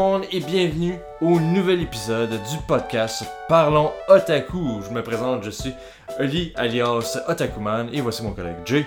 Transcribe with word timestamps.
Monde 0.00 0.24
et 0.32 0.40
bienvenue 0.40 0.98
au 1.20 1.38
nouvel 1.38 1.82
épisode 1.82 2.30
du 2.30 2.56
podcast 2.66 3.22
Parlons 3.50 3.92
Otaku. 4.08 4.80
Je 4.82 4.94
me 4.94 5.02
présente, 5.02 5.44
je 5.44 5.50
suis 5.50 5.74
Oli 6.18 6.54
alias 6.56 7.18
Otakuman 7.28 7.86
et 7.92 8.00
voici 8.00 8.22
mon 8.22 8.30
collègue 8.32 8.56
Jay. 8.64 8.86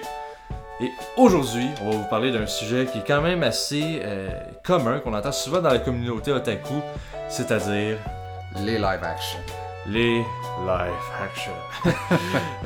Et 0.82 0.90
aujourd'hui, 1.16 1.68
on 1.84 1.92
va 1.92 1.98
vous 1.98 2.10
parler 2.10 2.32
d'un 2.32 2.48
sujet 2.48 2.88
qui 2.92 2.98
est 2.98 3.04
quand 3.06 3.22
même 3.22 3.44
assez 3.44 4.02
euh, 4.04 4.28
commun, 4.66 5.02
qu'on 5.02 5.14
entend 5.14 5.32
souvent 5.32 5.62
dans 5.62 5.70
la 5.70 5.78
communauté 5.78 6.32
otaku, 6.32 6.82
c'est-à-dire 7.30 7.98
Les 8.66 8.80
live 8.80 9.04
action. 9.04 9.40
les 9.86 10.18
live 10.18 11.06
action. 11.24 11.52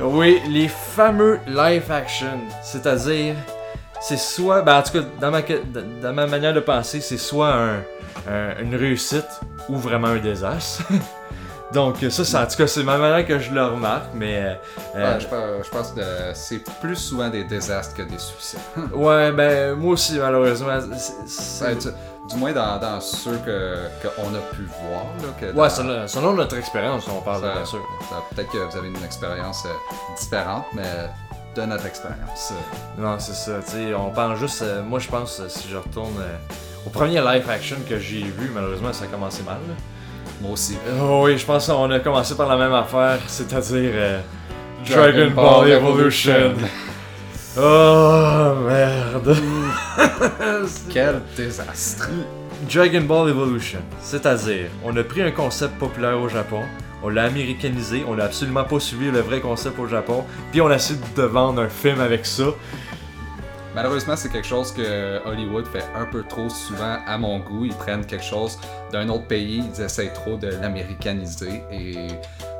oui, 0.00 0.40
les 0.48 0.68
fameux 0.68 1.38
live 1.46 1.92
action, 1.92 2.40
c'est-à-dire 2.62 3.34
c'est 4.00 4.16
soit, 4.18 4.62
ben 4.62 4.78
en 4.78 4.82
tout 4.82 4.92
cas 4.92 5.04
dans 5.20 5.30
ma, 5.30 5.42
dans 5.42 6.14
ma 6.14 6.26
manière 6.26 6.54
de 6.54 6.60
penser, 6.60 7.02
c'est 7.02 7.18
soit 7.18 7.52
un- 7.52 7.82
un- 8.28 8.62
une 8.62 8.74
réussite 8.76 9.28
ou 9.68 9.76
vraiment 9.76 10.08
un 10.08 10.18
désastre. 10.18 10.82
Donc 11.72 11.96
ça, 12.08 12.24
c'est- 12.24 12.36
en 12.36 12.46
tout 12.46 12.56
cas, 12.56 12.66
c'est 12.66 12.82
ma 12.82 12.96
manière 12.96 13.26
que 13.26 13.38
je 13.38 13.52
le 13.52 13.62
remarque, 13.62 14.06
mais 14.14 14.36
euh, 14.38 14.54
euh, 14.96 15.14
Ouais, 15.14 15.20
je, 15.20 15.26
pense- 15.26 15.66
je 15.66 15.70
pense 15.70 15.92
que 15.92 16.00
c'est 16.32 16.64
plus 16.80 16.96
souvent 16.96 17.28
des 17.28 17.44
désastres 17.44 17.94
que 17.94 18.02
des 18.02 18.18
succès. 18.18 18.56
ouais, 18.94 19.32
ben 19.32 19.74
moi 19.74 19.92
aussi 19.92 20.18
malheureusement, 20.18 20.78
c'est- 20.96 21.64
Ouais, 21.66 21.74
du, 21.74 21.88
du 22.30 22.36
moins 22.36 22.52
dans, 22.52 22.78
dans 22.78 23.00
ceux 23.02 23.36
que 23.44 23.76
qu'on 24.02 24.28
a 24.34 24.38
pu 24.54 24.62
voir. 24.82 25.04
Là, 25.20 25.28
que 25.38 25.52
dans- 25.52 25.60
ouais, 25.62 25.68
selon, 25.68 26.08
selon 26.08 26.32
notre 26.32 26.56
expérience, 26.56 27.04
on 27.06 27.20
parle 27.20 27.42
Ça- 27.42 27.52
bien 27.52 27.64
sûr. 27.66 27.86
ça- 28.08 28.22
Peut-être 28.34 28.50
que 28.50 28.58
vous 28.58 28.76
avez 28.78 28.88
une 28.88 29.04
expérience 29.04 29.64
euh, 29.66 29.94
différente, 30.18 30.64
mais 30.72 31.10
de 31.54 31.62
notre 31.66 31.84
expérience. 31.84 32.52
euh, 32.52 33.02
Non, 33.02 33.18
c'est 33.18 33.34
ça, 33.34 33.60
sais, 33.60 33.92
on 33.94 34.10
pense 34.10 34.38
juste, 34.38 34.62
euh, 34.62 34.82
moi 34.82 35.00
je 35.00 35.08
pense, 35.08 35.38
euh, 35.40 35.48
si 35.50 35.68
je 35.68 35.76
retourne 35.76 36.14
euh, 36.18 36.36
au 36.86 36.90
premier 36.90 37.20
live 37.20 37.48
action 37.50 37.76
que 37.88 37.98
j'ai 37.98 38.20
vu, 38.22 38.50
malheureusement 38.54 38.92
ça 38.92 39.04
a 39.04 39.08
commencé 39.08 39.42
mal. 39.42 39.58
là. 39.68 39.74
moi 40.40 40.52
aussi. 40.52 40.76
Oh 41.00 41.22
oui, 41.24 41.36
je 41.38 41.44
pense 41.44 41.66
qu'on 41.66 41.90
a 41.90 42.00
commencé 42.00 42.34
par 42.36 42.48
la 42.48 42.56
même 42.56 42.74
affaire, 42.74 43.18
c'est-à-dire 43.26 43.90
euh, 43.94 44.20
Dragon 44.88 45.12
Dragon 45.12 45.30
Ball, 45.34 45.44
Ball 45.44 45.70
Evolution. 45.70 46.32
Evolution. 46.32 46.68
Oh 47.60 48.54
merde. 48.68 49.36
Quel 50.90 51.20
désastre. 51.36 52.08
Dragon 52.72 53.00
Ball 53.00 53.30
Evolution, 53.30 53.80
c'est-à-dire, 54.00 54.66
on 54.84 54.96
a 54.96 55.02
pris 55.02 55.22
un 55.22 55.32
concept 55.32 55.76
populaire 55.78 56.20
au 56.20 56.28
Japon, 56.28 56.62
on 57.02 57.08
l'a 57.08 57.24
américanisé, 57.24 58.04
on 58.06 58.14
n'a 58.14 58.24
absolument 58.24 58.62
pas 58.64 58.78
suivi 58.78 59.10
le 59.10 59.20
vrai 59.20 59.40
concept 59.40 59.78
au 59.78 59.88
Japon, 59.88 60.24
puis 60.52 60.60
on 60.60 60.68
a 60.68 60.76
essayé 60.76 61.00
de 61.16 61.22
vendre 61.22 61.62
un 61.62 61.68
film 61.68 62.00
avec 62.00 62.26
ça. 62.26 62.44
Malheureusement, 63.78 64.16
c'est 64.16 64.28
quelque 64.30 64.44
chose 64.48 64.72
que 64.72 65.24
Hollywood 65.24 65.64
fait 65.68 65.84
un 65.94 66.04
peu 66.06 66.24
trop 66.24 66.48
souvent 66.48 66.96
à 67.06 67.16
mon 67.16 67.38
goût. 67.38 67.64
Ils 67.64 67.72
prennent 67.76 68.04
quelque 68.04 68.24
chose 68.24 68.58
d'un 68.90 69.08
autre 69.08 69.28
pays, 69.28 69.62
ils 69.72 69.80
essayent 69.80 70.12
trop 70.12 70.36
de 70.36 70.48
l'américaniser 70.48 71.62
et 71.70 72.08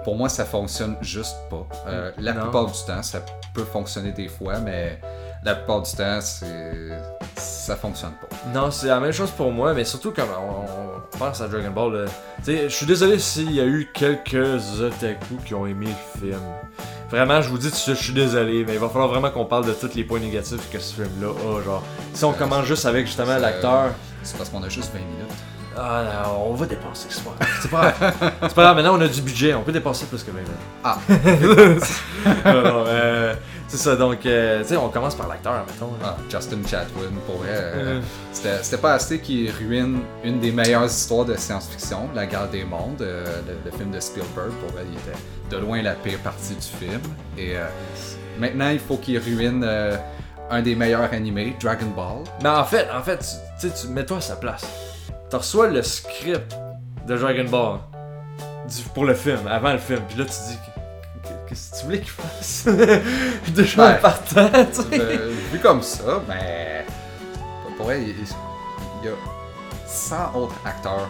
pour 0.05 0.15
moi, 0.15 0.29
ça 0.29 0.45
fonctionne 0.45 0.97
juste 1.01 1.35
pas. 1.51 1.67
Euh, 1.89 2.13
la 2.19 2.35
Non. 2.35 2.43
plupart 2.43 2.67
du 2.67 2.85
temps, 2.87 3.03
ça 3.03 3.19
peut 3.53 3.65
fonctionner 3.65 4.13
des 4.13 4.29
fois, 4.29 4.61
mais 4.61 5.01
la 5.43 5.57
plupart 5.57 5.83
du 5.83 5.91
temps, 5.91 6.21
c'est 6.21 6.89
ça 7.35 7.75
fonctionne 7.75 8.13
pas. 8.13 8.29
Non, 8.55 8.71
c'est 8.71 8.87
la 8.87 9.01
même 9.01 9.11
chose 9.11 9.33
pour 9.33 9.51
moi, 9.51 9.75
mais 9.75 9.83
surtout 9.83 10.13
quand 10.13 10.23
on, 10.23 11.15
on 11.17 11.19
pense 11.19 11.41
à 11.41 11.49
Dragon 11.49 11.73
Ball. 11.73 12.07
je 12.47 12.69
suis 12.69 12.87
désolé 12.87 13.19
s'il 13.19 13.51
y 13.51 13.61
a 13.61 13.65
eu 13.67 13.89
quelques 13.93 14.37
otaku 14.81 15.35
qui 15.45 15.53
ont 15.55 15.67
aimé 15.67 15.87
le 15.89 16.21
film. 16.21 16.39
Vraiment, 17.11 17.41
je 17.41 17.49
vous 17.49 17.57
dis 17.59 17.71
je 17.87 17.95
suis 17.95 18.13
désolé, 18.13 18.65
mais 18.67 18.75
il 18.75 18.79
va 18.79 18.89
falloir 18.89 19.09
vraiment 19.09 19.31
qu'on 19.31 19.47
parle 19.47 19.65
de 19.67 19.73
tous 19.73 19.95
les 19.95 20.05
points 20.05 20.21
négatifs 20.21 20.71
que 20.71 20.79
ce 20.79 20.95
film-là 20.95 21.29
a. 21.29 21.63
Genre, 21.65 21.83
si 22.13 22.25
on 22.25 22.31
Euh, 22.31 22.35
commence 22.35 22.67
juste 22.67 22.85
avec 22.85 23.07
justement 23.07 23.39
l'acteur. 23.39 23.93
C'est 24.23 24.37
parce 24.37 24.51
qu'on 24.51 24.63
a 24.63 24.69
juste 24.69 24.93
20 24.93 24.99
minutes. 24.99 25.33
Ah, 25.81 26.03
non, 26.27 26.51
on 26.51 26.55
va 26.55 26.67
dépasser, 26.67 27.07
c'est 27.09 27.23
pas 27.25 27.31
grave. 27.39 27.49
C'est 27.63 27.71
pas 27.71 27.93
grave. 27.93 28.33
C'est 28.43 28.55
pas 28.55 28.63
grave, 28.63 28.77
maintenant 28.77 28.99
on 28.99 29.01
a 29.01 29.07
du 29.09 29.23
budget, 29.23 29.55
on 29.55 29.63
peut 29.63 29.71
dépasser 29.73 30.07
plus 30.07 30.23
que 30.25 30.31
20 30.33 30.39
minutes. 30.39 30.53
Ah. 30.85 30.99
non, 32.53 32.63
non, 32.63 32.85
euh, 32.89 33.35
c'est 33.69 33.77
ça, 33.77 33.95
donc, 33.97 34.25
euh, 34.27 34.63
tu 34.63 34.69
sais, 34.69 34.77
on 34.77 34.89
commence 34.89 35.15
par 35.15 35.29
l'acteur, 35.29 35.65
mettons. 35.67 35.93
Ah, 36.03 36.17
Justin 36.31 36.59
Chatwin, 36.67 37.11
pour 37.27 37.37
vrai, 37.37 37.49
euh, 37.51 38.01
Euh. 38.45 38.59
c'était 38.63 38.79
pas 38.81 38.95
assez 38.95 39.21
qui 39.21 39.51
ruine 39.51 40.01
une 40.25 40.41
des 40.41 40.51
meilleures 40.51 40.87
histoires 40.87 41.25
de 41.25 41.37
science-fiction, 41.37 42.09
La 42.15 42.27
guerre 42.27 42.49
des 42.49 42.65
mondes, 42.65 43.03
euh, 43.03 43.25
le, 43.47 43.71
le 43.71 43.77
film 43.77 43.91
de 43.91 44.01
Spielberg. 44.01 44.51
Pour 44.61 44.71
vrai, 44.73 44.83
il 44.91 44.99
était 44.99 45.19
de 45.51 45.57
loin 45.63 45.81
la 45.83 45.93
pire 45.95 46.19
partie 46.21 46.55
du 46.55 46.61
film. 46.87 47.01
Et 47.37 47.57
euh, 47.57 47.67
maintenant, 48.39 48.71
il 48.71 48.81
faut 48.81 48.97
qu'il 48.97 49.19
ruine 49.19 49.65
un 50.51 50.63
des 50.63 50.75
meilleurs 50.75 51.13
animés, 51.13 51.55
Dragon 51.61 51.87
Ball. 51.95 52.25
Mais 52.43 52.49
en 52.49 52.65
fait, 52.65 52.89
en 52.91 53.03
fait, 53.03 53.19
tu 53.61 53.69
sais, 53.69 53.89
mets-toi 53.89 54.17
à 54.17 54.21
sa 54.23 54.37
place. 54.37 54.65
Tu 55.31 55.37
reçois 55.37 55.69
le 55.69 55.83
script 55.83 56.57
de 57.07 57.17
Dragon 57.19 57.45
Ball 57.51 57.79
du- 58.67 58.83
pour 58.95 59.05
le 59.05 59.15
film, 59.15 59.47
avant 59.47 59.73
le 59.73 59.79
film, 59.79 60.01
puis 60.09 60.19
là 60.19 60.25
tu 60.25 60.31
dis 60.49 60.57
que- 60.57 60.78
qu'est-ce 61.49 61.71
que 61.73 61.77
tu 61.79 61.85
voulais 61.87 62.01
qu'il 62.01 62.11
fasse? 62.11 62.69
Déjà 63.55 63.97
en 63.97 64.01
partant, 64.01 64.51
tu 64.51 64.83
sais. 64.83 65.01
Euh, 65.01 65.33
vu 65.53 65.59
comme 65.59 65.83
ça, 65.83 66.23
ben. 66.27 66.85
Pour 67.77 67.87
vrai, 67.87 68.03
il, 68.03 68.09
il 68.09 69.07
y 69.07 69.09
a 69.09 69.15
100 69.87 70.35
autres 70.35 70.55
acteurs 70.65 71.09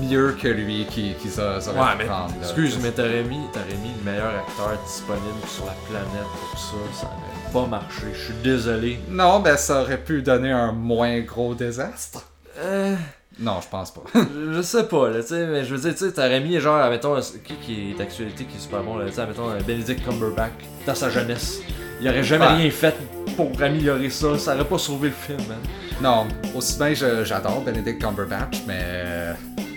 mieux 0.00 0.36
que 0.40 0.46
lui 0.48 0.86
qui, 0.86 1.14
qui 1.14 1.28
Ouais, 1.28 1.94
mais 1.98 2.04
prendre. 2.04 2.32
excuse, 2.40 2.78
mais 2.82 2.90
t'aurais 2.92 3.24
mis, 3.24 3.40
t'aurais 3.52 3.76
mis 3.82 3.92
le 3.98 4.10
meilleur 4.10 4.28
acteur 4.36 4.78
disponible 4.86 5.46
sur 5.48 5.64
la 5.66 5.72
planète 5.88 6.28
pour 6.50 6.58
ça, 6.58 6.76
ça 7.00 7.06
aurait 7.06 7.52
pas 7.52 7.66
marché. 7.68 8.02
Je 8.14 8.24
suis 8.26 8.34
désolé. 8.42 9.00
Non, 9.08 9.40
ben 9.40 9.56
ça 9.56 9.80
aurait 9.82 9.98
pu 9.98 10.22
donner 10.22 10.52
un 10.52 10.72
moins 10.72 11.20
gros 11.20 11.54
désastre. 11.54 12.22
Euh, 12.58 12.94
Non, 13.40 13.60
je 13.62 13.68
pense 13.68 13.90
pas. 13.92 14.02
je 14.14 14.52
je 14.56 14.62
sais 14.62 14.84
pas, 14.84 15.08
là, 15.08 15.20
tu 15.22 15.28
sais, 15.28 15.46
mais 15.46 15.64
je 15.64 15.74
veux 15.74 15.80
dire, 15.80 15.92
tu 15.92 16.04
sais, 16.06 16.12
t'aurais 16.12 16.40
mis 16.40 16.58
genre, 16.60 16.88
mettons, 16.90 17.16
qui 17.44 17.54
qui 17.56 17.90
est 17.90 17.98
d'actualité 17.98 18.44
qui 18.44 18.56
est 18.56 18.60
super 18.60 18.82
bon, 18.82 18.96
là, 18.98 19.06
tu 19.06 19.12
sais, 19.14 19.26
mettons, 19.26 19.48
Benedict 19.66 20.04
Cumberbatch 20.04 20.52
dans 20.86 20.94
sa 20.94 21.08
jeunesse. 21.10 21.60
Il 22.00 22.08
aurait 22.08 22.22
jamais 22.24 22.46
Ouais. 22.46 22.54
rien 22.56 22.70
fait 22.70 22.94
pour 23.36 23.50
améliorer 23.62 24.10
ça, 24.10 24.36
ça 24.38 24.54
aurait 24.54 24.64
pas 24.66 24.78
sauvé 24.78 25.08
le 25.08 25.14
film, 25.14 25.38
man. 25.48 25.58
non, 26.02 26.26
aussi 26.54 26.76
bien 26.78 26.92
je- 26.94 27.24
j'adore 27.24 27.62
Benedict 27.62 28.00
Cumberbatch, 28.02 28.58
mais 28.66 28.80
euh, 28.82 29.32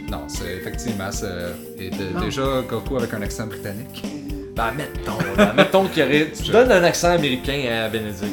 non, 0.10 0.24
c'est 0.28 0.52
effectivement 0.58 1.12
c'est 1.12 1.28
et 1.78 1.90
de- 1.92 2.14
Non. 2.14 2.22
déjà 2.26 2.62
Goku 2.68 2.98
avec 2.98 3.14
un 3.14 3.22
accent 3.22 3.48
britannique. 3.48 4.04
Ben, 4.56 4.72
mettons, 4.76 5.18
là, 5.38 5.54
mettons 5.54 5.86
qu'il 5.88 6.04
y 6.04 6.06
aurait. 6.06 6.32
Tu 6.32 6.52
donnes 6.52 6.72
un 6.72 6.84
accent 6.84 7.12
américain 7.12 7.86
à 7.86 7.90
Benedict, 7.90 8.24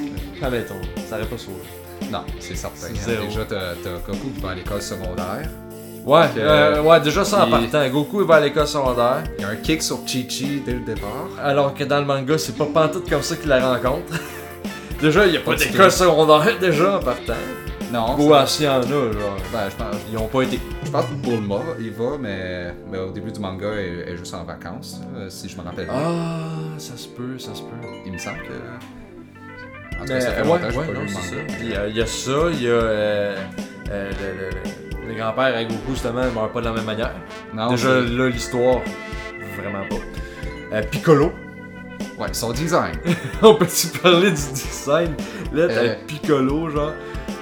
là. 0.41 0.47
Admettons, 0.49 0.81
ça 1.09 1.16
aurait 1.16 1.27
pas 1.27 1.39
sauvé. 1.39 1.59
Non, 2.12 2.24
c'est 2.38 2.56
certain. 2.56 2.86
Hein. 2.88 3.24
Déjà 3.26 3.44
t'as 3.48 3.74
Goku 4.06 4.28
qui 4.34 4.40
va 4.40 4.50
à 4.50 4.54
l'école 4.54 4.82
secondaire. 4.82 5.48
Ouais, 6.04 6.26
Que- 6.34 6.40
euh, 6.40 6.82
ouais, 6.82 7.00
déjà 7.00 7.24
ça 7.24 7.46
en 7.46 7.50
partant. 7.50 7.88
Goku 7.88 8.20
il 8.22 8.26
va 8.26 8.34
à 8.36 8.40
l'école 8.40 8.66
secondaire. 8.66 9.22
Il 9.38 9.42
y 9.42 9.44
a 9.44 9.48
un 9.50 9.56
kick 9.56 9.82
sur 9.82 10.00
Chi-Chi 10.06 10.62
dès 10.66 10.74
le 10.74 10.80
départ. 10.80 11.28
Alors 11.42 11.72
que 11.74 11.84
dans 11.84 12.00
le 12.00 12.04
manga, 12.06 12.36
c'est 12.38 12.56
pas 12.56 12.66
pantoute 12.66 13.08
comme 13.08 13.22
ça 13.22 13.36
qu'il 13.36 13.48
la 13.48 13.74
rencontre. 13.74 14.12
déjà, 15.00 15.26
il 15.26 15.34
y 15.34 15.36
a 15.36 15.40
pas 15.40 15.54
d'école 15.54 15.90
secondaire 15.92 16.58
déjà 16.60 16.96
en 16.98 17.00
partant. 17.00 17.34
Non, 17.92 18.16
Ou 18.18 18.32
s'il 18.46 18.64
y 18.64 18.68
en 18.68 18.78
a, 18.80 18.82
genre. 18.82 19.36
ben, 19.52 19.68
je 19.70 19.76
pense, 19.76 19.96
Ils 20.10 20.16
ont 20.16 20.26
pas 20.26 20.42
été. 20.42 20.58
je 20.82 20.90
pense 20.90 21.04
que 21.04 21.12
Bulma, 21.14 21.56
il 21.78 21.90
va, 21.92 22.16
mais, 22.18 22.74
mais 22.90 22.98
au 22.98 23.10
début 23.10 23.30
du 23.30 23.38
manga, 23.38 23.66
elle 23.68 24.04
elle 24.06 24.14
est 24.14 24.16
juste 24.16 24.32
en 24.32 24.44
vacances, 24.44 24.98
là, 25.14 25.28
si 25.28 25.46
je 25.46 25.56
me 25.58 25.62
rappelle 25.62 25.84
bien. 25.84 25.94
Ah, 25.94 26.78
ça 26.78 26.96
se 26.96 27.06
peut, 27.08 27.38
ça 27.38 27.54
se 27.54 27.60
peut. 27.60 27.68
Il 28.06 28.12
me 28.12 28.16
semble 28.18 28.38
que. 28.38 28.54
En 30.02 30.04
tout 30.04 30.08
cas, 30.08 30.14
Mais, 30.14 30.20
ça 30.20 30.30
fait 30.32 30.42
ouais, 30.42 30.46
longtemps 30.48 30.66
que 30.66 30.72
j'ai 30.72 30.78
ouais, 30.78 30.86
pas 30.86 30.92
non, 30.92 31.00
lu 31.00 31.06
le 31.06 31.12
c'est 31.12 31.28
ça. 31.28 31.36
manga. 31.36 31.54
Il 31.60 31.68
y, 31.71 31.74
a, 31.77 31.86
il 31.88 31.97
y 31.97 32.00
a 32.00 32.06
ça, 32.06 32.32
il 32.53 32.62
y 32.62 32.66
a 32.66 32.71
euh, 32.71 33.36
euh, 33.91 34.10
le, 34.21 34.41
le- 35.06 35.09
le 35.09 35.15
grand-père 35.18 35.44
avec 35.44 35.68
Goku, 35.68 35.91
justement, 35.92 36.22
il 36.27 36.32
meurt 36.34 36.53
pas 36.53 36.60
de 36.60 36.66
la 36.66 36.72
même 36.72 36.84
manière. 36.84 37.12
Non, 37.54 37.71
Déjà, 37.71 37.88
c'est- 37.88 38.09
là, 38.12 38.28
l'histoire, 38.28 38.80
vraiment 39.56 39.84
pas. 39.88 40.77
Euh, 40.77 40.82
Piccolo, 40.91 41.32
Ouais, 42.18 42.28
son 42.32 42.53
design. 42.53 42.92
on 43.42 43.54
peut-tu 43.54 43.86
parler 43.98 44.30
du 44.30 44.36
design? 44.36 45.15
Là, 45.53 45.66
t'as 45.68 45.74
Euh, 45.74 45.94
Piccolo, 46.06 46.68
genre. 46.71 46.92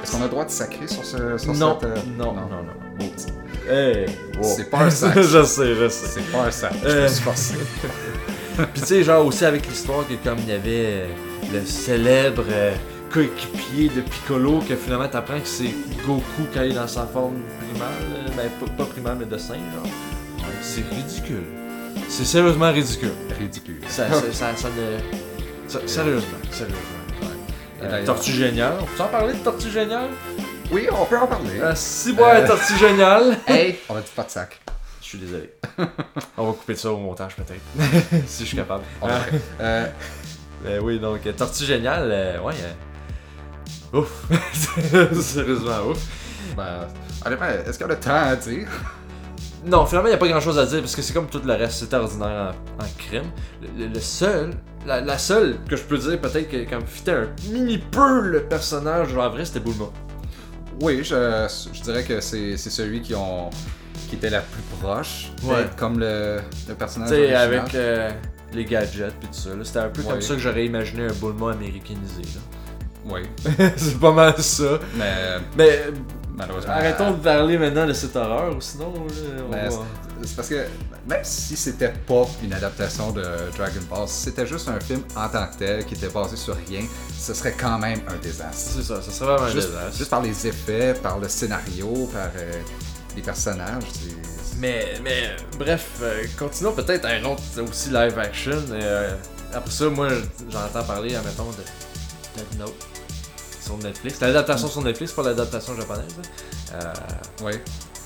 Est-ce 0.03 0.13
qu'on 0.13 0.21
a 0.21 0.25
le 0.25 0.29
droit 0.31 0.45
de 0.45 0.51
sacrer 0.51 0.87
sur, 0.89 1.05
ce, 1.05 1.37
sur 1.39 1.53
Non, 1.55 1.77
cette. 1.81 1.91
euh, 1.91 1.97
non, 2.17 2.33
non, 2.33 2.43
non, 2.49 2.63
non. 2.63 2.75
Maudit. 2.99 3.27
Hey, 3.69 4.07
wow. 4.37 4.43
C'est 4.57 4.71
pas 4.71 4.79
un 4.85 4.91
sac. 4.91 5.15
je 5.21 5.43
sais, 5.43 5.75
je 5.75 5.89
sais. 5.89 6.07
C'est 6.07 6.33
pas 6.33 6.45
un 6.47 6.51
sac. 6.51 6.73
Je 6.83 6.89
Euh. 6.89 7.03
me 7.03 7.09
suis 7.09 7.23
forcé. 7.23 7.55
Puis 8.57 8.67
tu 8.83 8.87
sais, 8.87 9.03
genre 9.03 9.25
aussi 9.27 9.45
avec 9.45 9.67
l'histoire 9.69 10.05
que 10.09 10.15
comme 10.27 10.39
il 10.39 10.49
y 10.49 10.53
avait 10.53 10.63
euh, 10.69 11.07
le 11.53 11.65
célèbre 11.65 12.45
euh, 12.51 12.75
coéquipier 13.13 13.89
de 13.89 14.01
Piccolo, 14.03 14.61
que 14.61 14.77
finalement 14.77 15.09
t'apprends 15.09 15.41
que 15.41 15.47
c'est 15.47 15.75
Goku 16.07 16.23
quand 16.55 16.63
il 16.63 16.73
est 16.73 16.75
dans 16.75 16.87
sa 16.89 17.07
forme 17.07 17.41
primale, 17.71 17.89
euh, 18.29 18.31
ben 18.37 18.51
pas, 18.67 18.85
pas 18.85 18.91
primale 18.91 19.17
mais 19.21 19.27
de 19.27 19.37
singe, 19.39 19.59
genre. 19.75 19.93
C'est 20.63 20.85
ridicule. 20.95 21.45
C'est 22.09 22.25
sérieusement 22.25 22.71
ridicule. 22.73 23.13
Ridicule. 23.39 23.81
Ça, 23.89 24.09
ça, 24.13 24.21
ça, 24.33 24.57
ça 24.57 24.69
ne- 24.69 25.69
ça- 25.69 25.81
sérieusement, 25.87 26.39
sérieusement. 26.51 26.81
Euh, 27.83 28.05
Tortue 28.05 28.33
Géniale. 28.33 28.75
On 28.81 28.85
peut 28.85 29.03
en 29.03 29.09
parler 29.09 29.33
de 29.33 29.39
Tortue 29.39 29.71
Géniale? 29.71 30.11
Oui, 30.71 30.87
on 30.93 31.05
peut 31.07 31.17
en 31.19 31.27
parler. 31.27 31.59
Euh, 31.61 31.73
si 31.75 32.15
Euh. 32.19 32.47
Tortue 32.47 32.77
Géniale. 32.79 33.39
Hey! 33.49 33.79
On 33.89 33.97
a 33.97 34.01
dit 34.03 34.11
pas 34.15 34.25
de 34.25 34.31
sac. 34.31 34.61
Je 35.01 35.07
suis 35.07 35.19
désolé. 35.19 35.51
On 36.37 36.47
va 36.47 36.53
couper 36.53 36.77
ça 36.77 36.93
au 36.93 36.99
montage 36.99 37.35
peut-être. 37.37 38.23
si 38.27 38.43
je 38.45 38.49
suis 38.49 38.57
capable. 38.57 38.85
On. 39.01 39.09
Euh, 40.67 40.79
oui, 40.83 40.99
donc 40.99 41.27
euh, 41.27 41.33
Tortue 41.33 41.65
Géniale, 41.65 42.09
euh, 42.13 42.41
ouais. 42.43 42.55
euh, 43.95 43.99
Ouf. 43.99 44.25
Sérieusement, 45.21 45.89
ouf. 45.91 45.99
Ben, 46.57 46.87
honnêtement, 47.25 47.47
est-ce 47.47 47.79
qu'il 47.79 47.87
y 47.87 47.91
a 47.91 47.95
le 47.95 48.01
temps 48.01 48.15
à 48.15 48.37
dire? 48.37 48.69
Non, 49.65 49.85
finalement, 49.87 50.09
il 50.09 50.13
n'y 50.13 50.15
a 50.17 50.19
pas 50.19 50.29
grand 50.29 50.41
chose 50.41 50.59
à 50.59 50.67
dire 50.67 50.81
parce 50.81 50.95
que 50.97 51.03
c'est 51.03 51.13
comme 51.13 51.27
tout 51.29 51.41
le 51.45 51.53
reste, 51.55 51.85
c'est 51.85 51.95
ordinaire 51.95 52.55
en, 52.79 52.85
en 52.85 52.87
crime. 52.99 53.31
Le, 53.61 53.87
le- 53.87 53.93
le 53.93 54.01
seul, 54.01 54.51
la, 54.87 55.01
la 55.01 55.19
seule 55.19 55.57
que 55.69 55.77
je 55.77 55.83
peux 55.83 55.99
dire 55.99 56.19
peut-être 56.21 56.49
que 56.49 56.57
quand 56.69 56.81
me 56.81 56.87
fitait 56.87 57.13
un 57.13 57.29
mini 57.51 57.79
peu 57.79 58.21
le 58.21 58.43
personnage, 58.45 59.09
genre 59.09 59.25
en 59.25 59.31
vrai, 59.31 59.45
c'était 59.45 59.61
Bulma. 59.61 59.87
Oui, 60.81 61.05
je, 61.05 61.47
je 61.75 61.83
dirais 61.83 62.05
que 62.05 62.21
c'est 62.21 62.57
c'est 62.57 62.71
celui 62.71 63.03
qui, 63.03 63.15
ont, 63.15 63.51
qui 64.09 64.17
était 64.17 64.31
la 64.31 64.41
plus 64.41 64.63
proche. 64.81 65.31
Ouais. 65.43 65.67
Comme 65.77 65.99
le, 65.99 66.37
le 66.37 66.43
Tu 66.69 66.75
personnage 66.75 67.11
sais, 67.11 67.17
original. 67.35 67.43
avec 67.55 67.75
euh, 67.75 68.11
les 68.53 68.65
gadgets 68.65 69.15
puis 69.21 69.29
tout 69.29 69.35
ça. 69.39 69.51
C'était 69.65 69.79
un 69.81 69.89
peu 69.89 70.03
comme 70.03 70.21
ça 70.21 70.35
que 70.35 70.41
j'aurais 70.41 70.67
imaginé 70.67 71.05
un 71.07 71.13
Bulma 71.13 71.53
américanisé. 71.53 72.23
Oui, 73.07 73.23
c'est 73.77 73.99
pas 73.99 74.13
mal 74.13 74.35
ça. 74.43 74.79
mais 74.97 75.39
Mais 75.57 75.85
malheureusement. 76.37 76.73
arrêtons 76.73 77.13
de 77.13 77.17
parler 77.17 77.57
maintenant 77.59 77.87
de 77.87 77.93
cette 77.95 78.15
horreur, 78.15 78.55
ou 78.55 78.61
sinon, 78.61 78.93
Mais 79.51 79.69
va- 79.69 79.71
c'est- 80.23 80.37
parce 80.37 80.49
que 80.51 80.67
même 81.09 81.21
si 81.23 81.57
c'était 81.57 81.95
pas 82.07 82.27
une 82.45 82.53
adaptation 82.53 83.11
de 83.11 83.23
Dragon 83.57 83.81
Ball, 83.89 84.07
si 84.07 84.25
c'était 84.25 84.47
juste 84.47 84.69
un 84.69 84.79
film 84.81 85.01
en 85.17 85.29
tant 85.31 85.47
que 85.47 85.57
tel 85.59 85.85
qui 85.87 85.95
était 85.95 86.11
basé 86.11 86.37
sur 86.37 86.55
rien, 86.69 86.83
ce 87.19 87.33
serait 87.33 87.55
quand 87.59 87.79
même 87.79 88.01
un 88.07 88.17
désastre. 88.23 88.73
C'est 88.77 88.83
ça, 88.83 89.01
ça 89.01 89.11
serait 89.11 89.33
vraiment 89.33 89.47
un 89.51 89.55
désastre. 89.55 89.97
juste 89.97 90.11
par 90.11 90.21
les 90.21 90.47
effets, 90.47 90.93
par 91.03 91.19
le 91.19 91.29
scénario, 91.29 92.07
par 92.13 92.29
euh, 92.37 92.53
les 93.17 93.23
personnages. 93.23 93.83
c'est- 93.95 94.20
Mais, 94.61 94.85
mais 95.03 95.31
bref, 95.59 95.87
euh, 96.03 96.25
continuons 96.39 96.73
peut-être 96.73 97.05
à 97.07 97.11
un 97.11 97.25
autre 97.25 97.43
aussi 97.69 97.91
live 97.91 98.19
action. 98.19 98.53
euh, 98.73 99.15
après 99.55 99.71
ça, 99.71 99.89
moi, 99.89 100.09
j'entends 100.51 100.85
parler, 100.85 101.15
admettons, 101.17 101.51
de 101.51 101.63
Death 102.37 102.59
Note 102.59 102.75
sur 103.65 103.77
Netflix. 103.79 104.21
L'adaptation 104.21 104.69
sur 104.69 104.83
Netflix, 104.83 105.13
pas 105.13 105.23
l'adaptation 105.23 105.75
japonaise. 105.77 106.05
hein? 106.19 106.79
Euh, 107.41 107.45
Ouais. 107.45 107.63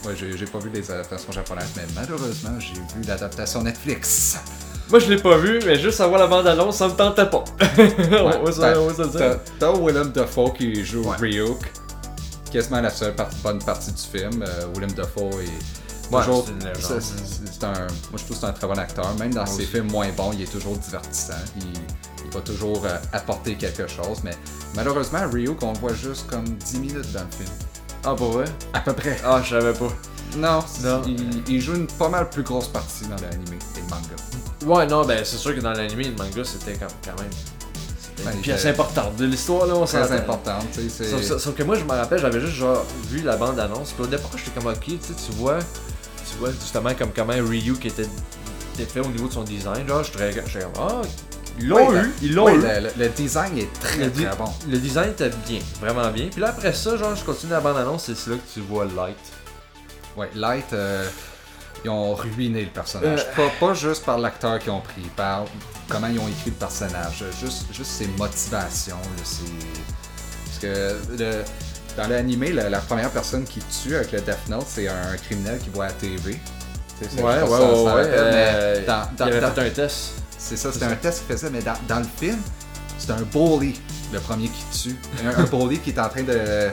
Ouais, 0.07 0.13
j'ai 0.17 0.45
pas 0.45 0.59
vu 0.59 0.69
les 0.73 0.91
adaptations 0.91 1.33
japonaises, 1.33 1.71
mais 1.77 1.83
malheureusement, 1.95 2.51
j'ai 2.61 2.75
vu 2.75 3.07
l'adaptation 3.09 3.63
Netflix. 3.63 4.37
moi, 4.91 4.99
je 4.99 5.09
l'ai 5.09 5.17
pas 5.21 5.39
vu, 5.39 5.59
mais 5.65 5.79
juste 5.79 5.99
avoir 6.03 6.21
la 6.21 6.27
bande-annonce, 6.27 6.77
ça 6.77 6.89
me 6.89 6.93
tentait 6.93 7.25
pas. 7.31 7.43
le 7.79 9.49
T'as 9.59 9.73
Willem 9.73 10.13
Dafoe 10.13 10.53
qui 10.53 10.85
joue 10.85 11.05
Ouais. 11.09 11.17
Ryuk, 11.19 11.73
quasiment 12.53 12.83
la 12.83 12.91
seule 12.91 13.15
bonne 13.43 13.61
partie 13.65 13.93
du 13.93 14.03
film. 14.03 14.43
Euh, 14.43 14.67
Willem 14.75 14.93
Dafoe 14.93 15.31
est 15.43 15.84
Ouais, 16.11 16.21
toujours. 16.25 16.45
c'est 16.47 16.53
une 16.53 16.59
légende. 16.73 17.01
c'est- 17.01 17.01
c'est- 17.01 17.53
c'est 17.53 17.65
un, 17.65 17.73
moi, 17.73 17.87
je 18.17 18.25
trouve 18.25 18.29
que 18.31 18.35
c'est 18.41 18.47
un 18.47 18.53
très 18.53 18.67
bon 18.67 18.79
acteur. 18.79 19.15
Même 19.19 19.33
dans 19.35 19.45
Moi 19.45 19.55
ses 19.55 19.65
films 19.65 19.91
moins 19.91 20.09
bons, 20.11 20.33
il 20.33 20.43
est 20.43 20.51
toujours 20.53 20.77
divertissant. 20.77 21.33
Il, 21.61 21.67
il 22.27 22.31
va 22.33 22.41
toujours 22.41 22.85
euh, 22.85 22.97
apporter 23.13 23.55
quelque 23.57 23.87
chose. 23.87 24.19
Mais 24.25 24.37
malheureusement, 24.75 25.21
Ryuk, 25.33 25.63
on 25.63 25.73
le 25.73 25.79
voit 25.79 25.95
juste 25.95 26.27
comme 26.29 26.45
10 26.45 26.79
minutes 26.79 27.13
dans 27.13 27.21
le 27.21 27.31
film. 27.37 27.51
Ah, 28.05 28.15
pour 28.15 28.33
vrai? 28.33 28.45
À 28.73 28.81
peu 28.81 28.93
près. 28.93 29.19
Ah, 29.25 29.41
je 29.43 29.51
savais 29.51 29.73
pas. 29.73 29.89
Non, 30.37 30.59
Non. 30.83 31.03
Il, 31.07 31.43
il 31.49 31.61
joue 31.61 31.75
une 31.77 31.87
pas 31.87 32.09
mal 32.09 32.29
plus 32.29 32.43
grosse 32.43 32.67
partie 32.69 33.05
dans 33.05 33.17
l'anime 33.17 33.45
et 33.55 33.81
le 33.81 33.87
manga. 33.89 34.81
Ouais, 34.81 34.87
non, 34.87 35.05
ben 35.05 35.25
c'est 35.25 35.37
sûr 35.37 35.55
que 35.55 35.61
dans 35.61 35.73
l'anime, 35.73 36.01
le 36.01 36.11
manga, 36.13 36.43
c'était 36.45 36.75
quand, 36.75 36.89
quand 37.05 37.21
même. 37.21 37.31
Ben, 38.25 38.31
une 38.33 38.39
il 38.39 38.43
pièce 38.43 38.61
était- 38.61 38.71
importante 38.71 39.17
de 39.17 39.27
l'histoire, 39.27 39.67
là, 39.67 39.75
on 39.77 39.85
Très 39.85 40.11
importante, 40.13 40.65
tu 40.73 40.89
sais. 40.89 41.05
Sauf, 41.39 41.55
que 41.55 41.63
moi, 41.63 41.77
je 41.77 41.85
me 41.85 41.91
rappelle, 41.91 42.19
j'avais 42.21 42.41
juste 42.41 42.55
genre 42.55 42.85
vu 43.11 43.21
la 43.23 43.37
bande-annonce. 43.37 43.93
Puis 43.93 44.05
au 44.05 44.07
départ, 44.07 44.31
j'étais 44.37 44.51
comme 44.61 44.73
ok, 44.73 44.81
tu 44.85 44.91
sais, 45.01 45.15
tu 45.15 45.33
vois, 45.37 45.59
tu 46.35 46.41
vois 46.41 46.51
justement 46.53 46.95
comme 46.95 47.11
comment 47.15 47.33
Ryu 47.33 47.75
qui 47.79 47.89
était, 47.89 48.07
était 48.75 48.85
fait 48.85 49.01
au 49.01 49.07
niveau 49.09 49.29
de 49.29 49.33
son 49.33 49.45
design. 49.45 49.87
Genre, 49.87 50.03
j'étais 50.05 50.33
j'étais 50.33 50.61
comme 50.65 50.73
ah, 50.79 51.03
ils 51.59 51.69
l'ont 51.69 51.95
eu, 51.95 52.13
ils 52.23 52.35
l'ont 52.35 52.49
eu. 52.49 52.61
le, 52.99 53.09
design 53.11 53.57
est 53.59 53.73
très 53.81 53.99
Le 53.99 54.13
très 54.13 54.37
bon. 54.37 54.51
Le 54.69 54.79
design 54.79 55.11
était 55.11 55.31
bien, 55.47 55.61
vraiment 55.81 56.11
bien. 56.11 56.27
Puis 56.31 56.41
là, 56.41 56.49
après 56.49 56.73
ça, 56.73 56.97
genre, 56.97 57.15
je 57.15 57.25
continue 57.25 57.53
la 57.53 57.61
bande-annonce, 57.61 58.13
c'est 58.13 58.31
là 58.31 58.37
que 58.37 58.53
tu 58.53 58.61
vois 58.61 58.85
Light. 58.87 59.17
Ouais, 60.17 60.29
Light, 60.35 60.73
euh, 60.73 61.09
ils 61.85 61.91
ont 61.91 62.15
ruiné 62.15 62.63
le 62.63 62.71
personnage. 62.71 63.21
Euh. 63.21 63.37
Pas, 63.37 63.67
pas 63.67 63.75
juste 63.75 64.05
par 64.05 64.19
l'acteur 64.19 64.59
qu'ils 64.59 64.73
ont 64.73 64.81
pris, 64.81 65.03
par 65.17 65.45
comment 65.89 66.09
ils 66.09 66.19
ont 66.19 66.27
écrit 66.29 66.51
le 66.51 66.57
personnage, 66.57 67.25
juste, 67.41 67.67
juste 67.73 67.91
ses 67.91 68.09
motivations. 68.09 68.97
là, 68.97 69.23
c'est- 69.25 69.45
Parce 70.47 70.59
que 70.61 70.97
le- 71.19 71.45
dans 71.97 72.09
l'animé, 72.09 72.53
la, 72.53 72.69
la 72.69 72.79
première 72.81 73.11
personne 73.11 73.45
qui 73.45 73.61
tue 73.83 73.95
avec 73.95 74.13
le 74.13 74.21
Death 74.21 74.49
Note, 74.49 74.67
c'est 74.69 74.89
un 74.89 75.17
criminel 75.25 75.59
qui 75.59 75.71
voit 75.71 75.85
à 75.85 75.89
la 75.89 75.95
TV. 75.95 76.39
C'est- 77.01 77.21
Ouais, 77.21 77.25
ouais, 77.25 77.41
ça- 77.41 77.45
ouais, 77.45 77.49
ça 77.49 77.83
ouais. 77.83 77.91
rappelle, 77.91 78.11
mais 78.33 78.51
euh, 78.55 78.87
dans- 78.87 79.09
dans- 79.17 79.27
il 79.27 79.33
avait 79.33 79.41
dans- 79.41 79.53
fait 79.53 79.61
un 79.67 79.71
test. 79.71 79.99
C'est 80.39 80.57
ça, 80.57 80.73
c'était 80.73 80.85
ça. 80.87 80.91
un 80.93 80.97
test 80.97 81.25
qu'il 81.27 81.35
faisait, 81.37 81.51
mais 81.51 81.63
dans, 81.63 81.75
dans 81.89 81.99
le 82.01 82.07
film, 82.21 82.39
c'est 82.99 83.11
un 83.11 83.23
bully, 83.33 83.81
le 84.13 84.21
premier 84.21 84.49
qui 84.49 84.79
tue. 84.83 84.97
Un, 85.25 85.39
un 85.41 85.45
bully 85.45 85.79
qui 85.81 85.91
est 85.91 85.99
en 85.99 86.09
train 86.09 86.23
de 86.23 86.71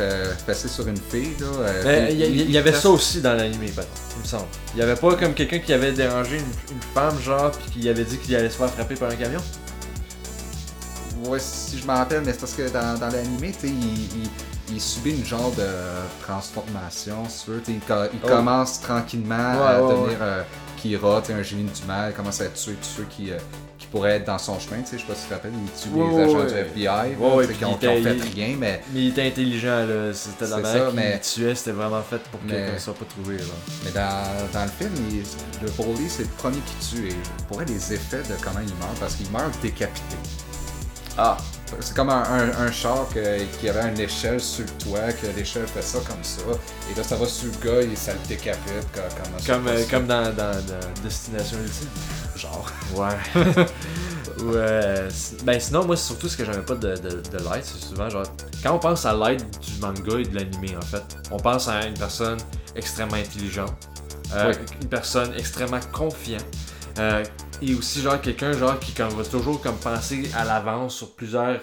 euh, 0.00 0.34
passer 0.46 0.68
sur 0.68 0.86
une 0.86 0.96
fille. 0.96 1.34
Là, 1.40 1.46
euh, 1.60 1.82
Mais 1.84 2.12
il 2.14 2.20
y, 2.20 2.24
il 2.42 2.50
y 2.52 2.58
avait 2.58 2.72
ça 2.72 2.88
aussi 2.90 3.20
dans 3.20 3.34
l'anime, 3.34 3.58
par 3.72 3.84
contre, 3.84 4.00
il 4.16 4.22
me 4.22 4.26
semble. 4.26 4.44
Il 4.74 4.78
y 4.80 4.82
avait 4.82 4.94
pas 4.94 5.16
comme 5.16 5.34
quelqu'un 5.34 5.58
qui 5.58 5.72
avait 5.72 5.90
dérangé 5.92 6.36
une, 6.38 6.74
une 6.76 6.82
femme, 6.94 7.18
genre, 7.20 7.50
puis 7.50 7.80
qui 7.82 7.88
avait 7.88 8.04
dit 8.04 8.16
qu'il 8.18 8.36
allait 8.36 8.48
se 8.50 8.56
faire 8.56 8.70
frapper 8.70 8.94
par 8.94 9.10
un 9.10 9.16
camion? 9.16 9.40
Ouais, 11.24 11.38
si 11.40 11.78
je 11.80 11.84
m'en 11.86 11.94
rappelle, 11.94 12.22
mais 12.24 12.32
c'est 12.32 12.38
parce 12.40 12.52
que 12.52 12.68
dans, 12.68 12.96
dans 12.98 13.08
l'animé, 13.08 13.52
tu 13.52 13.66
sais, 13.66 13.72
il, 13.74 14.22
il- 14.24 14.30
il 14.70 14.80
subit 14.80 15.10
une 15.10 15.24
genre 15.24 15.50
de 15.52 15.66
transformation, 16.22 17.28
si 17.28 17.44
tu 17.44 17.50
veux. 17.52 17.62
Il, 17.68 17.80
co- 17.80 17.94
il 18.12 18.20
Oh. 18.22 18.26
commence 18.28 18.80
tranquillement 18.80 19.34
à 19.34 19.80
Ouais, 19.82 19.88
devenir 19.94 20.18
euh, 20.20 20.42
Kira, 20.76 21.22
un 21.30 21.42
génie 21.42 21.64
du 21.70 21.82
mal, 21.86 22.10
il 22.12 22.14
commence 22.16 22.40
à 22.40 22.46
tuer 22.48 22.74
tous 22.74 22.88
ceux 22.98 23.06
qui, 23.10 23.32
euh, 23.32 23.38
qui 23.78 23.86
pourraient 23.88 24.16
être 24.16 24.26
dans 24.26 24.38
son 24.38 24.58
chemin. 24.60 24.80
Tu 24.82 24.90
sais, 24.90 24.98
je 24.98 25.02
sais 25.02 25.08
pas 25.08 25.14
si 25.14 25.22
tu 25.22 25.28
te 25.28 25.34
rappelles, 25.34 25.52
il 25.54 25.80
tue 25.80 25.88
les 25.96 26.20
agents 26.22 26.38
ouais. 26.38 26.46
du 26.46 26.54
FBI 26.54 26.84
là, 26.84 27.04
qui 27.58 27.64
ont, 27.64 27.78
fait 27.78 28.12
rien, 28.34 28.56
mais, 28.58 28.80
Mais 28.92 29.00
il 29.00 29.08
était 29.08 29.26
intelligent, 29.26 29.84
là. 29.86 30.12
C'était 30.14 30.46
la 30.46 30.56
manière 30.58 30.86
qu'il 30.88 30.96
mais- 30.96 31.20
tuait, 31.20 31.54
c'était 31.54 31.72
vraiment 31.72 32.02
fait 32.02 32.18
pour 32.30 32.40
Mais- 32.46 32.72
ne 32.74 32.78
soit 32.78 32.94
pas 32.94 33.04
trouvé, 33.06 33.38
là. 33.38 33.44
mais 33.84 33.90
dans, 33.90 34.52
dans 34.58 34.64
le 34.64 34.70
film, 34.70 34.92
il- 35.10 35.64
le 35.64 35.70
bully, 35.70 36.08
c'est 36.08 36.22
le 36.22 36.28
premier 36.38 36.58
qui 36.58 36.94
tue. 36.96 37.08
Et 37.08 37.16
pourrais 37.48 37.64
les 37.64 37.92
effets 37.94 38.18
de 38.22 38.34
comment 38.42 38.60
il 38.60 38.74
meurt, 38.76 38.96
parce 39.00 39.14
qu'il 39.16 39.30
meurt 39.30 39.60
décapité. 39.60 40.16
Ah! 41.16 41.36
C'est 41.80 41.94
comme 41.94 42.10
un, 42.10 42.22
un, 42.22 42.50
un 42.66 42.72
char 42.72 43.06
que- 43.12 43.42
qui 43.60 43.68
avait 43.68 43.88
une 43.90 44.00
échelle 44.00 44.40
sur 44.40 44.64
le 44.64 44.70
toit, 44.84 45.12
que 45.12 45.26
l'échelle 45.36 45.66
fait 45.66 45.82
ça 45.82 45.98
comme 46.06 46.22
ça, 46.22 46.42
et 46.90 46.96
là 46.96 47.02
ça 47.04 47.16
va 47.16 47.26
sur 47.26 47.46
le 47.52 47.66
gars 47.66 47.80
et 47.82 47.94
ça 47.96 48.12
le 48.12 48.18
décapite 48.28 48.86
comme, 48.94 49.02
comme, 49.04 49.38
ça 49.40 49.52
Comme, 49.54 49.68
euh, 49.68 49.82
comme 49.90 50.06
dans, 50.06 50.22
dans, 50.34 50.52
dans 50.52 51.02
Destination 51.02 51.58
Ultime. 51.58 51.88
genre. 52.36 52.70
Ouais. 52.94 53.16
ouais. 54.42 55.08
c- 55.10 55.36
Ben 55.44 55.60
sinon, 55.60 55.84
moi, 55.84 55.96
c'est 55.96 56.06
surtout 56.06 56.28
ce 56.28 56.36
que 56.36 56.44
j'avais 56.44 56.62
pas 56.62 56.74
de, 56.74 56.94
de, 56.96 57.08
de 57.22 57.44
Light, 57.44 57.64
c'est 57.64 57.82
souvent 57.88 58.08
genre. 58.08 58.24
Quand 58.62 58.74
on 58.74 58.78
pense 58.78 59.04
à 59.06 59.12
Light 59.14 59.44
du 59.60 59.80
manga 59.80 60.18
et 60.18 60.24
de 60.24 60.34
l'animé, 60.34 60.76
en 60.76 60.84
fait, 60.84 61.02
on 61.30 61.36
pense 61.36 61.68
à 61.68 61.86
une 61.86 61.94
personne 61.94 62.38
extrêmement 62.74 63.16
intelligente, 63.16 63.74
euh, 64.34 64.52
Oui. 64.52 64.66
une 64.82 64.88
personne 64.88 65.32
extrêmement 65.36 65.80
confiante, 65.92 66.44
euh, 66.98 67.24
et 67.62 67.74
aussi 67.74 68.00
genre 68.00 68.20
quelqu'un 68.20 68.52
genre 68.52 68.78
qui 68.78 68.92
comme, 68.92 69.10
va 69.10 69.24
toujours 69.24 69.60
comme 69.60 69.76
penser 69.76 70.30
à 70.36 70.44
l'avance 70.44 70.94
sur 70.96 71.14
plusieurs 71.14 71.60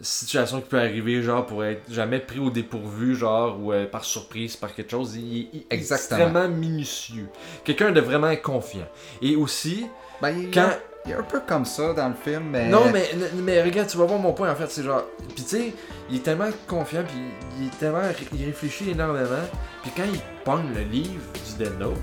situations 0.00 0.60
qui 0.60 0.68
peuvent 0.68 0.80
arriver, 0.84 1.22
genre 1.22 1.46
pour 1.46 1.64
être 1.64 1.82
jamais 1.90 2.18
pris 2.18 2.38
au 2.40 2.50
dépourvu, 2.50 3.14
genre 3.14 3.58
ou 3.60 3.72
euh, 3.72 3.86
par 3.86 4.04
surprise, 4.04 4.56
par 4.56 4.74
quelque 4.74 4.90
chose. 4.90 5.14
Il 5.16 5.38
est- 5.38 5.48
il 5.52 5.60
est 5.60 5.66
Exactement. 5.74 6.20
extrêmement 6.26 6.48
minutieux. 6.48 7.28
Quelqu'un 7.64 7.92
de 7.92 8.00
vraiment 8.00 8.34
confiant. 8.36 8.88
Et 9.22 9.36
aussi, 9.36 9.86
Ben, 10.20 10.30
il, 10.36 10.50
quand. 10.50 10.70
il 11.06 11.12
est 11.12 11.14
un 11.14 11.22
peu 11.22 11.40
comme 11.46 11.64
ça 11.64 11.92
dans 11.94 12.08
le 12.08 12.14
film, 12.14 12.44
mais. 12.50 12.68
Non, 12.68 12.90
mais, 12.92 13.08
mais 13.36 13.62
regarde, 13.62 13.88
tu 13.88 13.96
vas 13.96 14.04
voir 14.04 14.18
mon 14.18 14.32
point 14.32 14.50
en 14.50 14.56
fait. 14.56 14.68
C'est 14.70 14.82
genre. 14.82 15.04
Puis 15.34 15.44
tu 15.44 15.56
sais, 15.56 15.74
il 16.10 16.16
est 16.16 16.20
tellement 16.24 16.50
confiant, 16.66 17.04
puis 17.06 17.16
il 17.60 17.66
est 17.68 17.78
tellement. 17.78 18.02
Il 18.32 18.46
réfléchit 18.46 18.90
énormément. 18.90 19.44
Puis 19.82 19.92
quand 19.96 20.04
il 20.12 20.20
pogne 20.44 20.74
le 20.74 20.82
livre 20.82 21.22
du 21.48 21.64
Dead 21.64 21.78
Note, 21.78 21.94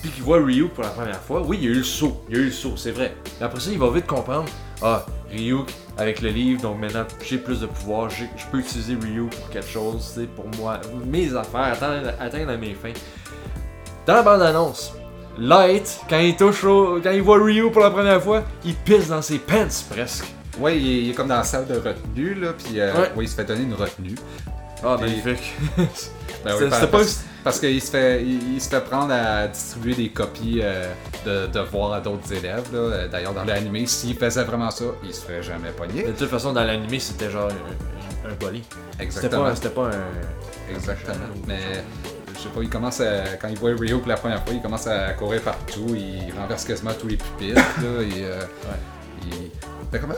puis 0.00 0.10
qu'il 0.10 0.22
voit 0.22 0.38
Ryu 0.42 0.68
pour 0.68 0.82
la 0.84 0.90
première 0.90 1.20
fois, 1.20 1.42
oui, 1.42 1.58
il 1.60 1.64
y 1.64 1.68
a 1.68 1.70
eu 1.72 1.78
le 1.78 1.84
saut. 1.84 2.22
Il 2.28 2.36
y 2.36 2.38
a 2.38 2.42
eu 2.42 2.46
le 2.46 2.52
saut, 2.52 2.74
c'est 2.76 2.90
vrai. 2.92 3.14
Mais 3.38 3.46
après 3.46 3.60
ça, 3.60 3.70
il 3.70 3.78
va 3.78 3.90
vite 3.90 4.06
comprendre. 4.06 4.48
Ah, 4.82 5.04
Ryu 5.30 5.56
avec 5.98 6.22
le 6.22 6.30
livre, 6.30 6.62
donc 6.62 6.80
maintenant 6.80 7.04
j'ai 7.22 7.36
plus 7.38 7.60
de 7.60 7.66
pouvoir, 7.66 8.08
je 8.08 8.24
peux 8.50 8.58
utiliser 8.58 8.94
Ryu 9.00 9.26
pour 9.26 9.50
quelque 9.50 9.68
chose, 9.68 10.12
c'est 10.14 10.26
pour 10.26 10.46
moi, 10.58 10.80
mes 11.06 11.34
affaires, 11.36 11.72
atteindre, 11.74 12.12
atteindre 12.18 12.56
mes 12.56 12.74
fins. 12.74 12.98
Dans 14.06 14.14
la 14.14 14.22
bande-annonce, 14.22 14.94
Light, 15.38 16.00
quand 16.08 16.18
il 16.18 16.34
touche 16.36 16.64
au- 16.64 16.98
quand 17.02 17.10
il 17.12 17.22
voit 17.22 17.42
Ryu 17.42 17.70
pour 17.70 17.82
la 17.82 17.90
première 17.90 18.22
fois, 18.22 18.42
il 18.64 18.74
pisse 18.74 19.08
dans 19.08 19.22
ses 19.22 19.38
pants 19.38 19.66
presque. 19.90 20.24
Ouais, 20.58 20.78
il 20.78 20.86
est, 20.90 21.02
il 21.04 21.10
est 21.10 21.14
comme 21.14 21.28
dans 21.28 21.36
la 21.36 21.44
salle 21.44 21.66
de 21.66 21.74
retenue, 21.74 22.34
là, 22.34 22.52
puis 22.56 22.80
euh, 22.80 22.92
Ouais. 22.94 22.98
ouais, 23.16 23.24
il 23.24 23.28
se 23.28 23.34
fait 23.36 23.44
donner 23.44 23.62
une 23.62 23.74
retenue. 23.74 24.14
Ah, 24.82 24.96
magnifique. 25.00 25.54
Ben 26.44 26.54
oui, 26.58 26.66
parce, 26.70 26.86
pas- 26.86 26.98
parce 27.44 27.58
qu'il 27.60 27.80
se 27.80 27.90
fait, 27.90 28.22
il, 28.22 28.54
il 28.54 28.60
se 28.60 28.68
fait 28.68 28.80
prendre 28.80 29.12
à 29.12 29.46
distribuer 29.48 29.94
des 29.94 30.08
copies 30.10 30.60
euh, 30.62 30.92
de 31.24 31.46
devoirs 31.46 31.92
à 31.94 32.00
d'autres 32.00 32.32
élèves. 32.32 32.64
là. 32.72 33.08
D'ailleurs, 33.08 33.32
dans 33.34 33.44
l'animé, 33.44 33.86
s'il 33.86 34.16
faisait 34.16 34.44
vraiment 34.44 34.70
ça, 34.70 34.84
il 35.04 35.14
se 35.14 35.22
ferait 35.24 35.42
jamais 35.42 35.70
pogner. 35.70 36.04
De 36.04 36.12
toute 36.12 36.28
façon, 36.28 36.52
dans 36.52 36.64
l'animé, 36.64 36.98
c'était 36.98 37.30
genre 37.30 37.48
un, 37.50 38.28
un. 38.28 38.32
C'était 38.32 39.02
Exactement. 39.04 39.44
pas, 39.44 39.54
c'était 39.56 39.68
pas 39.70 39.86
un. 39.88 40.72
Exactement. 40.74 41.14
un- 41.16 41.46
Mais 41.48 41.58
je 42.34 42.40
sais 42.40 42.48
pas, 42.48 42.60
il 42.62 42.70
commence 42.70 43.00
à, 43.00 43.36
quand 43.40 43.48
il 43.48 43.58
voit 43.58 43.70
Rio 43.78 43.98
pour 43.98 44.08
la 44.08 44.16
première 44.16 44.42
fois, 44.44 44.52
il 44.54 44.62
commence 44.62 44.86
à 44.86 45.12
courir 45.14 45.40
partout, 45.42 45.86
il 45.94 46.32
renverse 46.38 46.64
quasiment 46.64 46.92
tous 46.98 47.08
les 47.08 47.16
pupitres. 47.16 47.56
là, 47.82 48.02
et, 48.02 48.24
euh, 48.24 48.40
il 49.26 49.50
fait 49.90 49.98
comme. 49.98 50.14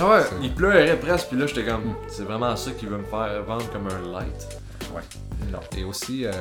Ah, 0.00 0.08
ouais, 0.08 0.20
C'est- 0.28 0.34
il 0.42 0.54
pleurait 0.54 0.96
presque, 0.96 1.28
puis 1.28 1.38
là 1.38 1.46
j'étais 1.46 1.64
comme, 1.64 1.94
c'est 2.08 2.22
vraiment 2.24 2.54
ça 2.56 2.70
qui 2.72 2.86
veut 2.86 2.96
me 2.98 3.04
faire 3.04 3.42
vendre 3.46 3.70
comme 3.70 3.86
un 3.88 4.12
light. 4.20 4.48
Ouais. 4.94 5.02
Non. 5.50 5.60
Et 5.76 5.84
aussi 5.84 6.24
euh, 6.26 6.32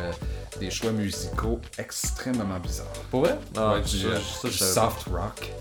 des 0.59 0.69
choix 0.69 0.91
musicaux 0.91 1.59
extrêmement 1.77 2.59
bizarres. 2.59 2.87
Pour 3.09 3.21
vrai? 3.21 3.37
Ah, 3.57 3.73
Ouais, 3.75 3.81
ça, 3.83 3.97
du, 3.97 4.05
euh, 4.07 4.17
ça, 4.19 4.47
du 4.47 4.53
soft 4.53 5.07
rock. 5.11 5.51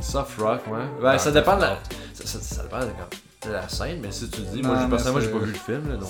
Soft 0.00 0.38
rock, 0.40 0.60
ouais. 0.68 0.78
Ouais, 1.00 1.10
Ah, 1.14 1.18
ça 1.18 1.30
dépend 1.30 1.56
de 1.56 1.62
la, 1.62 1.78
ça, 2.14 2.26
ça, 2.26 2.40
ça 2.40 2.62
dépend 2.62 2.80
de, 2.80 2.86
de 3.48 3.52
la 3.52 3.68
scène, 3.68 4.00
mais 4.02 4.10
si 4.12 4.28
tu 4.30 4.40
dis, 4.42 4.62
Non, 4.62 4.68
moi, 4.74 4.86
personnellement, 4.90 5.20
j'ai 5.20 5.28
pas 5.30 5.38
vu 5.38 5.52
le 5.52 5.58
film, 5.58 5.88
là, 5.90 5.96
donc. 5.96 6.08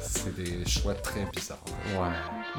C'est 0.00 0.34
des 0.34 0.64
choix 0.68 0.94
très 0.94 1.24
bizarres. 1.34 1.58
Ouais. 1.94 2.08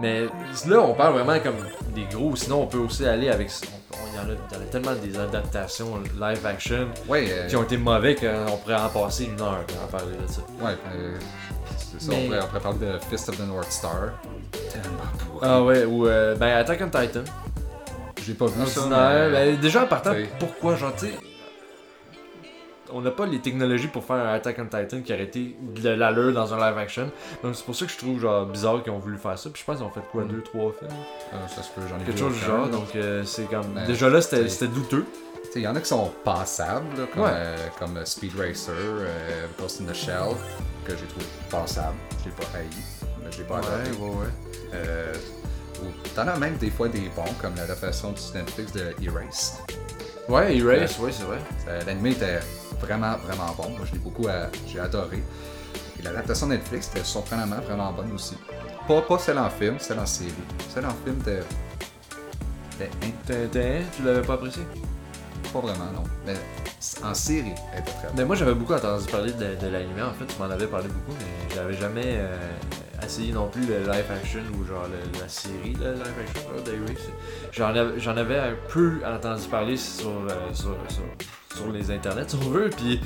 Mais 0.01 0.22
là, 0.67 0.82
on 0.82 0.93
parle 0.93 1.13
vraiment 1.20 1.39
comme 1.39 1.55
des 1.93 2.05
gros. 2.05 2.36
Sinon, 2.36 2.63
on 2.63 2.67
peut 2.67 2.79
aussi 2.79 3.05
aller 3.05 3.29
avec. 3.29 3.50
Il 3.91 4.20
y, 4.20 4.20
en 4.20 4.29
a, 4.29 4.34
y 4.34 4.58
en 4.58 4.62
a 4.62 4.65
tellement 4.65 4.93
des 4.96 5.17
adaptations 5.17 6.00
live 6.20 6.46
action 6.46 6.88
Ouais, 7.08 7.27
euh, 7.29 7.48
qui 7.48 7.55
ont 7.55 7.63
été 7.63 7.77
mauvais 7.77 8.15
qu'on 8.15 8.58
pourrait 8.58 8.75
en 8.75 8.89
passer 8.89 9.25
une 9.25 9.41
heure 9.41 9.63
à 9.82 9.84
en 9.84 9.88
parler 9.88 10.15
de 10.15 10.32
ça. 10.32 10.41
ouais 10.62 10.77
euh, 10.96 11.17
ça. 12.00 12.08
Mais- 12.12 12.18
On, 12.18 12.26
pourrait, 12.28 12.40
on 12.44 12.48
pourrait 12.48 12.60
parler 12.62 12.80
de 12.80 13.00
Fist 13.10 13.30
of 13.30 13.38
the 13.38 13.48
North 13.48 13.72
Star. 13.72 14.12
Tellement 14.52 14.98
pourri. 15.20 15.40
Ah 15.42 15.62
ouais, 15.64 15.86
ou 15.86 16.08
euh, 16.08 16.36
ben 16.36 16.58
Attack 16.58 16.82
on 16.82 16.86
Titan. 16.90 17.24
J'ai 18.26 18.34
pas 18.34 18.46
vu 18.48 18.66
ça. 18.68 18.82
Mais- 18.90 19.32
Ben, 19.32 19.60
déjà 19.60 19.84
en 19.84 19.88
partant, 19.88 20.14
pourquoi, 20.40 20.76
genre, 20.76 20.94
tu 20.96 21.08
sais. 21.08 21.14
On 22.96 23.02
n'a 23.02 23.10
pas 23.12 23.26
les 23.26 23.40
technologies 23.40 23.88
pour 23.88 24.04
faire 24.04 24.18
un 24.18 24.34
Attack 24.36 24.58
on 24.60 24.66
Titan 24.66 25.02
qui 25.02 25.12
aurait 25.14 25.24
été 25.24 25.56
de 25.82 25.90
l'allure 25.90 26.32
dans 26.32 26.54
un 26.54 26.58
live 26.58 26.78
action. 26.78 27.10
Donc 27.44 27.56
c'est 27.56 27.66
pour 27.66 27.76
ça 27.76 27.86
que 27.88 27.92
je 27.92 27.98
trouve 27.98 28.20
genre 28.20 28.46
bizarre 28.46 28.84
qu'ils 28.84 28.92
ont 28.92 29.00
voulu 29.00 29.18
faire 29.18 29.38
ça. 29.40 29.50
Puis 29.50 29.62
je 29.62 29.66
pense 29.66 29.78
qu'ils 29.78 29.86
ont 29.86 29.90
fait 29.90 30.04
quoi, 30.12 30.24
Mm. 30.24 30.28
deux, 30.28 30.42
trois 30.44 30.72
films? 30.78 30.92
Euh, 31.34 31.48
ça 31.48 31.64
se 31.64 31.72
peut, 31.72 31.82
j'en 31.90 32.00
ai 32.00 32.04
Quelque 32.04 32.20
chose 32.20 32.34
du 32.34 32.40
genre. 32.46 32.68
Donc 32.68 32.96
euh, 32.96 33.24
c'est 33.26 33.46
comme. 33.50 33.74
Ben, 33.74 33.88
déjà 33.88 34.10
là, 34.10 34.22
c'était 34.22 34.68
douteux. 34.68 35.06
Il 35.56 35.62
y 35.62 35.68
en 35.68 35.76
a 35.76 35.80
qui 35.82 35.88
sont 35.88 36.12
passables, 36.24 36.86
là, 36.98 37.06
comme, 37.14 37.24
Ouais. 37.24 37.30
euh, 37.34 37.58
comme 37.80 38.06
Speed 38.06 38.32
Racer, 38.38 38.74
Ghost 39.60 39.82
in 39.82 39.86
the 39.92 39.96
Shell, 39.96 40.36
que 40.86 40.92
j'ai 40.98 41.06
trouvé 41.08 41.25
passable. 41.50 41.96
Je 42.20 42.25
l'ai 42.30 42.36
pas 42.36 42.58
haï, 42.58 42.68
mais 43.24 43.32
je 43.32 43.38
l'ai 43.40 43.44
pas 43.44 43.58
adoré. 43.60 43.92
ouais, 44.00 44.08
ouais. 44.10 44.28
Euh, 44.74 45.13
T'en 46.16 46.28
as 46.28 46.38
même 46.38 46.56
des 46.58 46.70
fois 46.70 46.88
des 46.88 47.10
bons, 47.16 47.24
comme 47.42 47.56
l'adaptation 47.56 48.12
du 48.12 48.22
Netflix 48.38 48.72
de 48.72 48.96
Erased. 49.02 49.56
Ouais, 50.30 50.56
Erase, 50.56 50.98
ouais, 51.00 51.12
c'est 51.12 51.24
vrai. 51.24 51.40
L'anime 51.86 52.08
était 52.08 52.40
vraiment, 52.80 53.18
vraiment 53.18 53.54
bon. 53.58 53.70
Moi, 53.72 53.80
je 53.86 53.94
l'ai 53.94 54.00
beaucoup 54.00 54.28
euh, 54.28 54.48
j'ai 54.68 54.80
adoré. 54.80 55.22
Et 56.00 56.04
l'adaptation 56.04 56.48
Netflix 56.48 56.90
était 56.90 57.04
surprenamment 57.04 57.60
vraiment 57.62 57.92
bonne 57.92 58.12
aussi. 58.13 58.38
Pas, 58.88 59.02
pas 59.02 59.18
celle 59.18 59.40
en 59.40 59.50
film, 59.50 59.78
celle 59.80 60.00
en 60.00 60.06
série. 60.06 60.32
Celle 60.74 60.86
en 60.86 60.94
film 61.04 61.20
était. 61.22 61.42
Tintin, 63.28 63.82
tu 63.96 64.04
l'avais 64.04 64.22
pas 64.22 64.34
apprécié? 64.34 64.63
Pas 65.54 65.60
vraiment, 65.60 65.86
non. 65.94 66.04
Mais 66.26 66.34
en 67.04 67.14
série, 67.14 67.54
elle 67.74 67.80
était 67.80 67.92
très 67.92 68.08
bonne. 68.08 68.16
Mais 68.18 68.26
moi 68.26 68.36
j'avais 68.36 68.54
beaucoup 68.56 68.74
entendu 68.74 69.06
parler 69.06 69.32
de, 69.32 69.56
de 69.56 69.68
l'anime 69.72 70.02
en 70.10 70.14
fait, 70.14 70.26
tu 70.34 70.40
m'en 70.42 70.50
avais 70.50 70.68
parlé 70.68 70.88
beaucoup, 70.88 71.18
mais 71.20 71.56
j'avais 71.56 71.74
jamais 71.76 72.04
euh, 72.18 72.36
essayé 73.06 73.32
non 73.32 73.48
plus 73.48 73.66
le 73.66 73.80
live 73.80 74.06
action 74.12 74.42
ou 74.60 74.66
genre 74.66 74.84
le- 74.88 75.20
la 75.22 75.30
série 75.30 75.74
de 75.74 75.92
live 75.94 76.14
action. 76.22 76.42
J'en 77.52 78.18
avais, 78.18 78.38
un 78.40 78.56
peu 78.70 79.00
entendu 79.06 79.44
parler 79.48 79.78
sur, 79.78 80.10
euh, 80.10 80.54
sur, 80.54 80.76
sur, 80.90 81.04
sur 81.56 81.72
les 81.72 81.92
internets 81.92 82.26
si 82.30 82.36
on 82.36 82.50
veut, 82.50 82.70
puis 82.70 83.00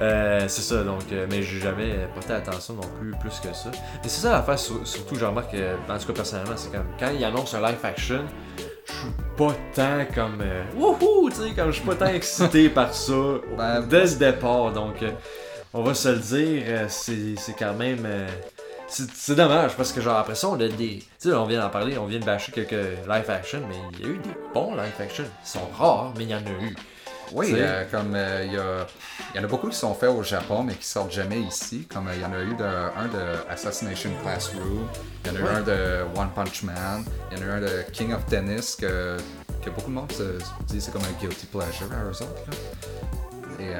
euh, 0.00 0.46
c'est 0.48 0.62
ça 0.62 0.82
donc, 0.82 1.02
euh, 1.12 1.26
mais 1.30 1.42
j'ai 1.42 1.60
jamais 1.60 2.08
porté 2.14 2.32
attention 2.32 2.74
non 2.74 2.88
plus 2.98 3.10
plus 3.20 3.40
que 3.40 3.54
ça. 3.54 3.70
Mais 4.02 4.08
c'est 4.08 4.22
ça 4.22 4.32
l'affaire, 4.32 4.58
sur- 4.58 4.86
surtout 4.86 5.16
je 5.16 5.24
remarque, 5.24 5.54
en 5.88 5.98
tout 5.98 6.06
cas 6.06 6.12
personnellement, 6.14 6.56
c'est 6.56 6.72
comme 6.72 6.86
quand 6.98 7.10
ils 7.16 7.24
annoncent 7.24 7.56
un 7.56 7.60
live 7.60 7.78
action, 7.84 8.24
je 8.86 8.92
suis 8.92 9.12
pas 9.36 9.54
tant 9.74 10.04
comme 10.14 10.40
euh, 10.42 10.62
wouhou, 10.76 11.30
tu 11.30 11.36
sais, 11.36 11.50
comme 11.54 11.70
je 11.70 11.76
suis 11.76 11.86
pas 11.86 11.94
tant 11.94 12.06
excité 12.06 12.68
par 12.70 12.92
ça 12.94 13.12
Ben, 13.56 13.80
dès 13.82 14.04
le 14.06 14.16
départ. 14.16 14.72
Donc, 14.72 15.02
euh, 15.02 15.10
on 15.72 15.82
va 15.82 15.94
se 15.94 16.08
le 16.08 16.18
dire, 16.18 16.62
euh, 16.66 16.86
c'est 16.88 17.36
c'est 17.36 17.54
quand 17.58 17.74
même. 17.74 18.02
euh, 18.04 18.26
c'est 18.88 19.08
c'est 19.14 19.36
dommage 19.36 19.76
parce 19.76 19.92
que, 19.92 20.00
genre, 20.00 20.16
après 20.18 20.34
ça, 20.34 20.48
on 20.48 20.54
a 20.54 20.66
des. 20.68 20.98
Tu 20.98 21.04
sais, 21.18 21.32
on 21.32 21.44
vient 21.46 21.60
d'en 21.60 21.70
parler, 21.70 21.96
on 21.98 22.06
vient 22.06 22.18
de 22.18 22.24
bâcher 22.24 22.50
quelques 22.52 22.72
live 22.72 23.30
action, 23.30 23.60
mais 23.68 23.76
il 23.92 24.00
y 24.00 24.08
a 24.08 24.12
eu 24.14 24.18
des 24.18 24.30
bons 24.52 24.74
live 24.74 24.92
action. 24.98 25.24
Ils 25.44 25.48
sont 25.48 25.68
rares, 25.78 26.12
mais 26.16 26.24
il 26.24 26.30
y 26.30 26.34
en 26.34 26.38
a 26.38 26.64
eu. 26.64 26.74
Oui, 27.32 27.52
euh, 27.54 27.84
comme 27.90 28.12
euh, 28.14 28.44
il 28.46 28.52
y, 28.52 29.36
y 29.36 29.40
en 29.40 29.44
a 29.44 29.46
beaucoup 29.46 29.68
qui 29.68 29.76
sont 29.76 29.94
faits 29.94 30.10
au 30.10 30.22
Japon, 30.22 30.62
mais 30.64 30.74
qui 30.74 30.86
sortent 30.86 31.12
jamais 31.12 31.40
ici. 31.40 31.86
Comme 31.92 32.08
euh, 32.08 32.14
il 32.14 32.20
y 32.20 32.24
en 32.24 32.32
a 32.32 32.40
eu 32.40 32.54
de, 32.54 32.64
un 32.64 33.06
de 33.08 33.50
Assassination 33.50 34.10
Classroom, 34.22 34.86
il 35.24 35.32
y 35.32 35.34
en 35.34 35.36
a 35.36 35.38
eu 35.40 35.42
Ouais. 35.42 35.50
un 35.50 35.60
de 35.62 36.18
One 36.18 36.30
Punch 36.34 36.62
Man, 36.64 37.04
il 37.30 37.38
y 37.38 37.40
en 37.40 37.44
a 37.44 37.46
eu 37.46 37.50
un 37.52 37.60
de 37.60 37.84
King 37.92 38.12
of 38.12 38.26
Tennis 38.26 38.76
que, 38.76 39.16
que 39.64 39.70
beaucoup 39.70 39.90
de 39.90 39.94
monde 39.96 40.12
se, 40.12 40.38
se 40.38 40.44
dit 40.66 40.80
c'est 40.80 40.90
comme 40.92 41.02
un 41.02 41.20
guilty 41.20 41.46
pleasure 41.46 41.88
à 41.92 42.04
eux 42.04 42.10
autres. 42.10 42.42
là. 42.46 43.64
Et 43.64 43.74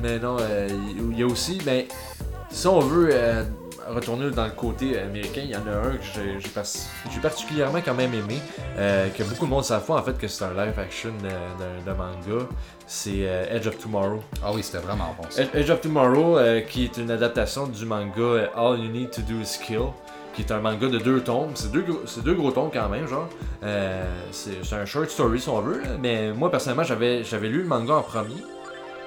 Mais 0.00 0.18
non, 0.18 0.36
euh, 0.40 0.66
il 1.10 1.18
y 1.18 1.22
a 1.22 1.26
aussi, 1.26 1.58
ben, 1.64 1.84
si 2.50 2.66
on 2.66 2.80
veut 2.80 3.10
retourner 3.88 4.30
dans 4.30 4.44
le 4.44 4.50
côté 4.50 4.98
américain, 4.98 5.42
il 5.44 5.50
y 5.50 5.56
en 5.56 5.66
a 5.66 5.70
un 5.88 5.92
que 5.96 6.02
j'ai 6.14 6.40
j'ai 6.40 6.48
pas- 6.48 6.62
j'ai 7.12 7.20
particulièrement 7.20 7.80
quand 7.84 7.94
même 7.94 8.14
aimé, 8.14 8.38
euh, 8.78 9.08
que 9.10 9.22
beaucoup 9.24 9.46
de 9.46 9.50
monde 9.50 9.64
savent 9.64 9.84
pas 9.86 9.94
en 9.94 10.02
fait 10.02 10.16
que 10.18 10.28
c'est 10.28 10.44
un 10.44 10.52
live 10.54 10.78
action 10.78 11.10
de, 11.22 11.28
de- 11.28 11.90
de 11.90 11.96
manga. 11.96 12.46
C'est 12.86 13.26
euh, 13.28 13.56
Edge 13.56 13.66
of 13.66 13.78
Tomorrow. 13.78 14.22
ah 14.44 14.50
oui, 14.52 14.62
c'était 14.62 14.78
vraiment 14.84 15.14
bon 15.20 15.26
ça. 15.30 15.42
Ed- 15.42 15.50
Edge 15.54 15.70
of 15.70 15.80
Tomorrow, 15.80 16.38
euh, 16.38 16.60
qui 16.60 16.84
est 16.84 16.96
une 16.98 17.10
adaptation 17.10 17.66
du 17.66 17.86
manga 17.86 18.12
euh, 18.20 18.46
All 18.56 18.78
You 18.80 18.90
Need 18.90 19.10
to 19.10 19.22
Do 19.22 19.40
Is 19.40 19.58
Kill, 19.64 19.80
qui 20.34 20.42
est 20.42 20.52
un 20.52 20.60
manga 20.60 20.88
de 20.88 20.98
deux 20.98 21.20
tomes. 21.22 21.52
C'est 21.54 21.70
deux, 21.72 21.82
gros- 21.82 22.02
c'est 22.06 22.22
deux 22.22 22.34
gros 22.34 22.50
tomes 22.50 22.70
quand 22.72 22.88
même, 22.88 23.06
genre. 23.06 23.28
Euh, 23.62 24.04
c'est 24.32 24.64
c'est 24.64 24.74
un 24.76 24.84
short 24.84 25.08
story 25.08 25.40
si 25.40 25.48
on 25.48 25.60
veut, 25.60 25.80
là. 25.80 25.88
mais 26.00 26.32
moi 26.32 26.50
personnellement 26.50 26.84
j'avais 26.84 27.24
j'avais 27.24 27.48
lu 27.48 27.60
le 27.62 27.68
manga 27.68 27.94
en 27.94 28.02
premier. 28.02 28.34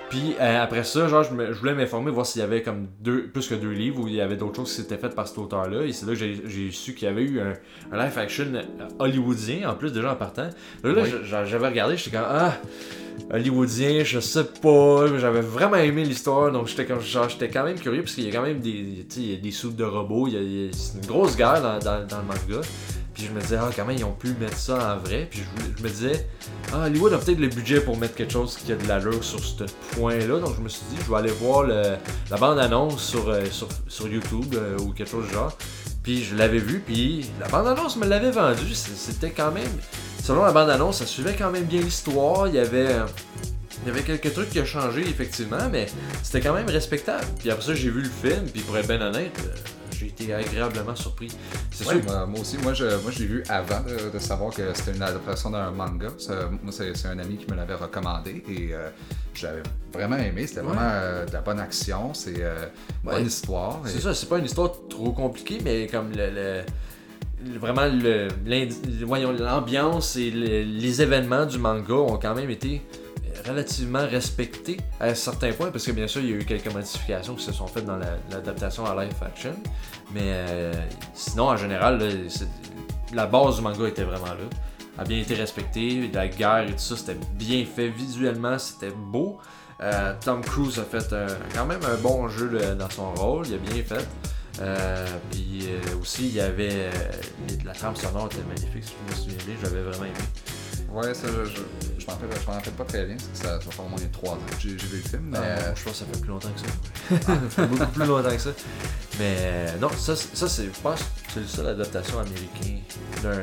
Puis 0.10 0.36
euh, 0.40 0.64
après 0.64 0.84
ça, 0.86 1.08
genre, 1.10 1.24
je, 1.24 1.34
me- 1.34 1.52
je 1.54 1.60
voulais 1.60 1.74
m'informer, 1.74 2.12
voir 2.12 2.26
s'il 2.26 2.40
y 2.42 2.44
avait 2.44 2.62
comme 2.62 2.88
deux, 3.02 3.28
plus 3.28 3.48
que 3.48 3.56
deux 3.56 3.72
livres 3.72 4.00
ou 4.04 4.08
il 4.08 4.16
y 4.16 4.22
avait 4.22 4.38
d'autres 4.38 4.56
choses 4.56 4.70
qui 4.70 4.82
s'étaient 4.82 4.98
faites 4.98 5.16
par 5.16 5.28
cet 5.28 5.38
auteur-là. 5.38 5.84
Et 5.84 5.92
c'est 5.92 6.06
là 6.06 6.14
que 6.14 6.18
j'ai- 6.18 6.72
su 6.72 6.94
qu'il 6.94 7.08
y 7.08 7.12
avait 7.12 7.24
eu 7.24 7.42
un, 7.42 7.54
un 7.92 8.04
live 8.06 8.18
action 8.18 8.46
hollywoodien, 9.00 9.70
en 9.70 9.76
plus 9.76 9.92
déjà 9.92 10.14
en 10.14 10.16
partant. 10.16 10.50
Là, 10.84 10.92
là, 10.94 11.02
Oui. 11.04 11.10
j'a- 11.26 11.44
j'avais 11.44 11.68
regardé, 11.68 11.98
j'étais 11.98 12.16
comme 12.16 12.26
Ah, 12.30 12.54
hollywoodien, 13.32 14.04
je 14.06 14.20
sais 14.22 14.46
pas. 14.62 15.08
J'avais 15.18 15.42
vraiment 15.42 15.76
aimé 15.76 16.06
l'histoire, 16.06 16.52
donc 16.54 16.68
j'étais 16.68 16.86
comme 16.86 17.02
genre, 17.02 17.28
j'étais 17.28 17.50
quand 17.50 17.66
même 17.66 17.78
curieux 17.80 18.02
parce 18.04 18.16
qu'il 18.16 18.24
y 18.26 18.30
a 18.30 18.32
quand 18.32 18.44
même 18.44 18.60
des, 18.60 19.06
tu 19.10 19.16
sais, 19.16 19.20
il 19.22 19.32
y 19.32 19.34
a 19.36 19.38
des 19.42 19.52
soupes 19.52 19.76
de 19.76 19.84
robots, 19.84 20.28
il 20.28 20.34
y 20.34 20.38
a, 20.38 20.42
il 20.42 20.66
y 20.66 20.70
a- 20.70 20.72
c'est 20.72 21.00
une 21.00 21.06
grosse 21.06 21.36
guerre 21.36 21.62
dans, 21.62 21.80
dans- 21.80 22.06
dans 22.08 22.20
le 22.20 22.24
manga. 22.24 22.62
Puis 23.18 23.26
je 23.26 23.32
me 23.32 23.42
disais, 23.42 23.58
ah, 23.60 23.72
comment 23.76 23.90
ils 23.90 24.04
ont 24.06 24.12
pu 24.12 24.36
mettre 24.40 24.58
ça 24.58 24.96
en 24.96 25.00
vrai? 25.04 25.28
Puis 25.28 25.42
je, 25.76 25.84
me 25.84 25.90
disais, 25.90 26.28
ah, 26.72 26.86
Hollywood 26.86 27.14
a 27.14 27.18
peut-être 27.18 27.40
le 27.40 27.48
budget 27.48 27.82
pour 27.82 27.98
mettre 27.98 28.14
quelque 28.14 28.32
chose 28.32 28.56
qui 28.64 28.72
a 28.72 28.76
de 28.76 28.88
l'allure 28.88 29.24
sur 29.24 29.44
ce 29.44 29.64
point-là. 29.94 30.40
Donc 30.40 30.56
je 30.56 30.62
me 30.62 30.70
suis 30.70 30.86
dit, 30.92 30.98
je 31.04 31.10
vais 31.10 31.18
aller 31.18 31.32
voir 31.32 31.64
la 31.64 32.38
bande-annonce 32.40 33.04
sur, 33.04 33.28
euh, 33.28 33.44
sur, 33.50 33.70
sur 33.88 34.08
YouTube 34.08 34.54
euh, 34.54 34.78
ou 34.82 34.92
quelque 34.92 35.10
chose 35.10 35.26
du 35.26 35.34
genre. 35.34 35.58
Puis 36.04 36.24
je 36.24 36.36
l'avais 36.36 36.60
vu, 36.60 36.80
puis 36.80 37.26
la 37.40 37.48
bande-annonce 37.48 37.96
me 37.98 38.06
l'avait 38.06 38.30
vendu. 38.30 38.76
C'était 38.76 39.32
quand 39.32 39.52
même. 39.52 39.64
Selon 40.22 40.44
la 40.44 40.52
bande-annonce, 40.52 41.00
ça 41.00 41.08
suivait 41.08 41.36
quand 41.36 41.50
même 41.50 41.66
bien 41.66 41.82
l'histoire. 41.82 42.48
Il 42.48 42.54
y 42.54 42.60
avait. 42.60 42.98
Il 43.84 43.88
y 43.88 43.92
avait 43.92 44.04
quelques 44.04 44.32
trucs 44.32 44.52
qui 44.52 44.60
ont 44.60 44.66
changé, 44.66 45.02
effectivement, 45.02 45.70
mais 45.72 45.88
c'était 46.22 46.42
quand 46.42 46.54
même 46.54 46.70
respectable. 46.70 47.26
Puis 47.40 47.50
après 47.50 47.66
ça, 47.66 47.74
j'ai 47.74 47.90
vu 47.90 48.02
le 48.02 48.10
film, 48.10 48.46
puis 48.52 48.62
pour 48.62 48.78
être 48.78 48.88
bien 48.88 49.02
honnête, 49.02 49.32
euh, 49.40 49.56
j'ai 50.00 50.08
été 50.08 50.34
agréablement 50.34 50.96
surpris. 50.96 51.30
C'est 51.72 51.86
Ouais, 51.88 51.96
sûr. 51.96 52.04
moi, 52.06 52.26
moi 52.26 52.40
aussi, 52.42 52.58
moi 52.60 52.74
je, 52.74 52.86
moi 53.02 53.12
je 53.12 53.20
l'ai 53.20 53.26
vu 53.26 53.44
avant 53.50 53.82
de, 53.82 54.10
de 54.14 54.20
savoir 54.20 54.54
que 54.54 54.74
c'était 54.74 54.96
une 54.96 55.02
adaptation 55.04 55.50
d'un 55.52 55.72
manga. 55.72 56.08
Moi, 56.64 56.72
c'est 56.72 57.08
un 57.08 57.20
ami 57.20 57.38
qui 57.38 57.50
me 57.52 57.56
l'avait 57.56 57.76
recommandé 57.76 58.44
et 58.50 58.74
euh, 58.74 58.90
je 59.34 59.46
l'avais 59.48 59.64
vraiment 59.94 60.18
aimé. 60.18 60.48
C'était 60.48 60.62
Ouais. 60.62 60.68
vraiment 60.68 60.82
euh, 60.84 61.26
de 61.26 61.34
la 61.34 61.42
bonne 61.42 61.60
action, 61.60 62.14
c'est 62.14 62.36
euh, 62.42 62.66
une 63.04 63.10
Ouais. 63.10 63.16
bonne 63.18 63.26
histoire. 63.28 63.82
et- 63.86 63.90
C'est 63.90 64.02
ça, 64.02 64.14
c'est 64.14 64.28
pas 64.30 64.38
une 64.40 64.46
histoire 64.46 64.72
trop 64.90 65.12
compliquée, 65.12 65.60
mais 65.64 65.88
comme 65.88 66.12
le. 66.16 66.30
le- 66.30 66.62
Vraiment, 67.60 67.86
le- 67.86 68.30
l'indi- 68.48 69.04
voyons, 69.06 69.32
l'ambiance 69.32 70.16
et 70.16 70.32
le- 70.32 70.64
les 70.64 71.02
événements 71.04 71.46
du 71.46 71.60
manga 71.60 71.94
ont 71.94 72.18
quand 72.18 72.34
même 72.34 72.50
été 72.50 72.82
relativement 73.46 74.06
respectés 74.08 74.78
à 75.00 75.14
certains 75.16 75.52
points, 75.52 75.72
parce 75.72 75.86
que 75.86 75.92
bien 75.92 76.08
sûr, 76.08 76.22
il 76.22 76.30
y 76.30 76.34
a 76.34 76.36
eu 76.38 76.46
quelques 76.46 76.72
modifications 76.74 77.36
qui 77.36 77.44
se 77.44 77.52
sont 77.52 77.68
faites 77.68 77.86
dans 77.86 77.98
la- 77.98 78.18
l'adaptation 78.32 78.86
à 78.86 79.04
live 79.04 79.14
action, 79.22 79.56
mais 80.14 80.22
euh, 80.24 80.74
sinon, 81.14 81.46
en 81.50 81.58
général, 81.58 82.00
la 83.14 83.26
base 83.28 83.58
du 83.58 83.62
manga 83.62 83.88
était 83.88 84.04
vraiment 84.04 84.26
là, 84.28 84.46
a 84.98 85.04
bien 85.04 85.20
été 85.20 85.36
respectée, 85.36 86.10
la 86.14 86.28
guerre 86.28 86.64
et 86.68 86.72
tout 86.72 86.80
ça, 86.80 86.96
c'était 86.98 87.18
bien 87.34 87.64
fait 87.66 87.90
visuellement, 87.90 88.58
c'était 88.58 88.90
beau. 88.96 89.38
Euh, 89.82 90.14
Tom 90.26 90.42
Cruise 90.42 90.80
a 90.80 90.84
fait 90.84 91.14
quand 91.54 91.66
même 91.68 91.82
un 91.84 91.96
bon 92.02 92.28
jeu 92.30 92.50
dans 92.78 92.90
son 92.90 93.14
rôle, 93.14 93.46
il 93.48 93.54
a 93.54 93.58
bien 93.58 93.84
fait. 93.84 94.08
Euh, 94.60 95.06
puis 95.30 95.68
euh, 95.68 96.02
aussi, 96.02 96.30
il 96.30 96.34
y 96.34 96.40
avait. 96.40 96.90
la 97.64 97.74
trame 97.74 97.96
sonore 97.96 98.26
était 98.26 98.42
magnifique, 98.48 98.84
si 98.86 98.94
je 99.08 99.14
me 99.14 99.22
souviens 99.22 99.46
bien, 99.46 99.56
j'avais 99.62 99.82
vraiment 99.84 100.06
aimé. 100.06 100.14
Ouais, 100.92 101.14
ça, 101.14 101.28
je, 101.28 101.46
je- 101.97 101.97
je 102.08 102.48
m'en 102.48 102.54
rappelle, 102.54 102.74
pas 102.74 102.84
très 102.86 103.06
bien, 103.06 103.16
parce 103.16 103.28
que 103.30 103.38
ça, 103.38 103.44
ça 103.60 103.66
va 103.66 103.72
faire 103.72 103.86
au 103.86 103.90
moins 103.90 104.00
3 104.12 104.34
ans 104.34 104.40
que 104.50 104.56
j'ai 104.62 104.70
vu 104.76 104.98
le 105.04 105.10
film, 105.10 105.24
mais 105.32 105.38
Ah, 105.40 105.74
je 105.76 105.84
pense 105.84 105.94
que 105.94 106.00
ça 106.00 106.06
fait 106.12 106.20
plus 106.22 106.30
longtemps 106.30 106.50
que 106.50 106.60
ça. 106.60 107.22
ça 107.26 107.50
fait 107.50 107.68
beaucoup 107.68 107.92
plus 107.92 108.06
longtemps 108.06 108.30
que 108.30 108.38
ça. 108.42 108.50
Mais 109.20 109.36
euh, 109.40 109.78
non, 109.82 109.90
ça, 109.90 110.16
c'est- 110.16 110.36
ça 110.36 110.48
c'est, 110.48 110.66
je 110.66 110.80
pense 110.82 111.00
que 111.00 111.06
c'est 111.34 111.40
le 111.42 111.48
seul 111.48 111.68
adaptation 111.68 112.20
américain 112.20 112.80
d'un, 113.24 113.42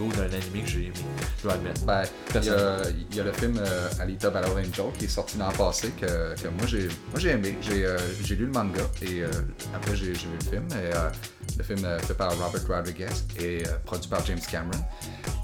ou 0.00 0.12
d'un 0.12 0.24
anime 0.24 0.64
que 0.64 0.68
j'ai 0.68 0.86
aimé, 0.86 0.92
je 1.38 1.42
dois 1.44 1.52
admettre. 1.54 1.82
Ben, 1.84 2.02
il 2.34 2.42
y, 2.42 3.16
y 3.16 3.20
a 3.20 3.24
le 3.24 3.32
film 3.32 3.58
euh, 3.58 3.88
Alita 4.00 4.30
Battle 4.30 4.50
Angel 4.50 4.86
qui 4.98 5.04
est 5.04 5.08
sorti 5.08 5.38
l'an 5.38 5.50
passé 5.52 5.90
que, 6.00 6.34
que 6.40 6.48
moi 6.48 6.66
j'ai 6.66 6.88
moi 7.10 7.18
j'ai 7.18 7.30
aimé. 7.30 7.56
J'ai 7.60 7.86
euh, 7.86 7.96
lu 8.28 8.46
le 8.46 8.52
manga 8.52 8.82
et 9.02 9.22
euh, 9.22 9.28
après 9.74 9.94
j'ai 9.96 10.12
vu 10.12 10.18
le 10.40 10.44
film. 10.50 10.66
Et, 10.72 10.94
euh, 10.94 11.08
le 11.58 11.62
film 11.64 11.84
euh, 11.84 11.98
fait 12.00 12.14
par 12.14 12.36
Robert 12.36 12.66
Rodriguez 12.68 13.06
et 13.38 13.64
euh, 13.66 13.70
produit 13.84 14.10
par 14.10 14.24
James 14.26 14.40
Cameron. 14.50 14.82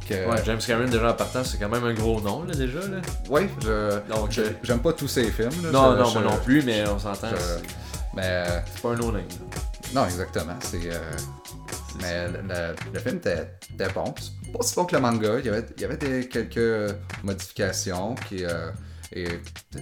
Que, 0.09 0.29
Ouais, 0.29 0.43
James 0.45 0.59
Cameron 0.67 0.89
déjà 0.91 1.11
en 1.11 1.15
partant, 1.15 1.45
c'est 1.45 1.59
quand 1.59 1.69
même 1.69 1.85
un 1.85 1.95
gros 1.95 2.21
nom 2.21 2.43
là 2.45 2.55
déjà 2.55 2.81
là. 2.81 2.99
ouais, 3.31 3.49
je 3.63 3.99
Donc, 4.15 4.31
je- 4.33 4.41
euh, 4.43 4.51
j'aime 4.63 4.81
pas 4.81 4.93
tous 4.93 5.09
ses 5.09 5.31
films. 5.31 5.51
là. 5.63 5.71
Non, 5.71 5.93
Je- 5.95 5.99
non, 6.01 6.05
je- 6.07 6.19
moi 6.19 6.23
non 6.33 6.37
plus, 6.45 6.63
mais 6.63 6.85
on 6.89 6.99
s'entend, 6.99 7.29
c'est, 7.37 7.63
mais 8.15 8.23
euh, 8.25 8.61
c'est 8.75 8.83
pas 8.83 8.89
un 8.91 8.97
no-name. 8.97 9.23
non, 9.95 10.05
exactement. 10.07 10.57
C'est 10.61 10.81
euh, 10.87 10.99
mais 12.01 12.27
le, 12.29 12.39
le- 12.49 12.75
le 12.95 12.99
film 13.01 13.17
était, 13.17 13.51
était 13.75 13.93
bon. 13.95 14.13
C'est 14.19 14.53
pas 14.53 14.63
si 14.65 14.75
bon 14.75 14.85
que 14.87 14.97
le 14.97 15.03
manga. 15.03 15.39
Il 15.39 15.47
y 15.47 15.49
avait, 15.49 15.65
il 15.77 15.83
y 15.83 15.85
avait 15.85 15.97
des, 15.97 16.29
quelques 16.29 16.95
modifications 17.23 18.15
qui. 18.29 18.45
euh, 18.45 18.71
et 19.15 19.27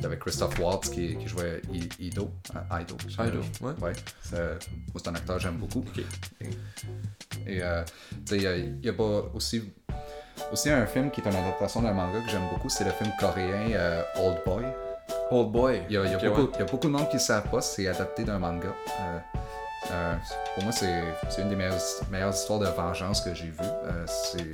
avec 0.04 0.18
Christophe 0.20 0.58
Waltz 0.58 0.88
qui, 0.90 1.16
qui 1.16 1.28
jouait 1.28 1.60
Ido. 1.99 2.30
euh, 2.54 2.80
Ido. 2.80 2.96
je- 3.08 3.22
Ido, 3.22 3.40
ouais. 3.62 3.72
Ouais. 3.80 3.92
C'est 4.22 5.08
un 5.08 5.14
acteur 5.14 5.37
que 5.37 5.42
j'aime 5.42 5.56
beaucoup. 5.58 5.84
Et 7.46 7.62
euh, 7.62 7.82
tu 7.84 8.16
sais, 8.26 8.37
il 8.37 8.42
y 8.42 8.46
a- 8.46 8.56
il 8.56 8.84
y, 8.84 8.88
a 8.88 8.92
pas 8.92 9.25
aussi. 9.34 9.72
Aussi 10.52 10.70
un 10.70 10.87
film 10.87 11.10
qui 11.10 11.20
est 11.20 11.25
une 11.26 11.37
adaptation 11.37 11.82
d'un 11.82 11.92
manga 11.92 12.20
que 12.20 12.28
j'aime 12.30 12.49
beaucoup, 12.52 12.68
c'est 12.68 12.84
le 12.84 12.90
film 12.92 13.10
coréen 13.20 13.70
euh, 13.72 14.02
Old 14.16 14.38
Boy. 14.44 14.64
Old 15.30 15.50
Boy. 15.52 15.82
Il 15.88 15.94
y 15.94 15.99
a, 15.99 16.04
il 16.04 16.10
y 16.10 16.14
a 16.14 16.16
Ok, 16.18 16.25
beaucoup, 16.25 16.40
ouais. 16.42 16.49
il 16.54 16.58
y 16.58 16.62
a 16.62 16.64
beaucoup 16.64 16.87
de 16.88 16.92
monde 16.92 17.08
qui 17.08 17.16
ne 17.16 17.20
savent 17.20 17.49
pas, 17.50 17.60
c'est 17.60 17.87
adapté 17.87 18.25
d'un 18.25 18.38
manga. 18.38 18.68
Euh, 19.00 19.18
euh, 19.92 20.14
pour 20.54 20.64
moi, 20.64 20.72
c'est 20.72 21.02
c'est 21.28 21.42
une 21.42 21.50
des 21.50 21.56
meilleures, 21.56 21.78
meilleures 22.10 22.34
histoires 22.34 22.58
de 22.58 22.66
vengeance 22.66 23.20
que 23.20 23.34
j'ai 23.34 23.46
vues. 23.46 23.56
Euh, 23.60 24.04
c'est 24.06 24.52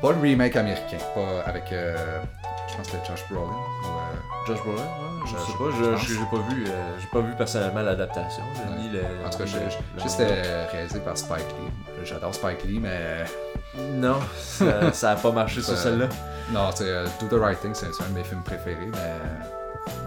pas 0.00 0.12
le 0.12 0.18
remake 0.20 0.56
américain, 0.56 0.98
pas 1.14 1.42
avec. 1.46 1.72
euh, 1.72 1.96
je 2.76 2.82
pense 2.82 2.86
que 2.88 2.92
c'était 2.92 3.06
Josh 3.06 3.24
Brolin. 3.30 3.50
ou, 3.50 3.86
euh, 3.86 4.46
Josh 4.46 4.58
Brolin, 4.62 4.76
ouais, 4.82 5.26
je, 5.26 5.30
Je- 5.30 5.36
sais 5.36 5.58
pas, 5.58 5.70
je 5.70 6.14
j'ai 6.14 6.20
pas 6.26 6.42
vu, 6.54 6.64
euh, 6.66 6.98
j'ai 7.00 7.06
pas 7.08 7.20
vu 7.20 7.32
personnellement 7.36 7.82
l'adaptation, 7.82 8.42
Ouais. 8.42 8.76
ni 8.78 8.88
le. 8.90 9.00
en 9.26 9.30
tout 9.30 9.38
cas, 9.38 9.44
c'était 10.06 10.66
réalisé 10.72 11.00
par 11.00 11.16
Spike 11.16 11.38
Lee. 11.58 12.04
J'adore 12.04 12.34
Spike 12.34 12.64
Lee, 12.64 12.78
mais. 12.80 13.24
Non, 13.94 14.16
ça, 14.38 14.64
ça 14.92 15.10
a 15.12 15.16
pas 15.16 15.32
marché 15.32 15.62
sur 15.62 15.76
celle-là. 15.76 16.06
Non, 16.52 16.70
tu 16.70 16.78
sais, 16.78 16.84
euh, 16.86 17.06
Do 17.20 17.26
the 17.36 17.40
Right 17.40 17.60
Thing, 17.60 17.72
c'est 17.74 17.86
un 17.86 18.08
de 18.08 18.14
mes 18.14 18.24
films 18.24 18.42
préférés, 18.42 18.88
mais. 18.92 19.14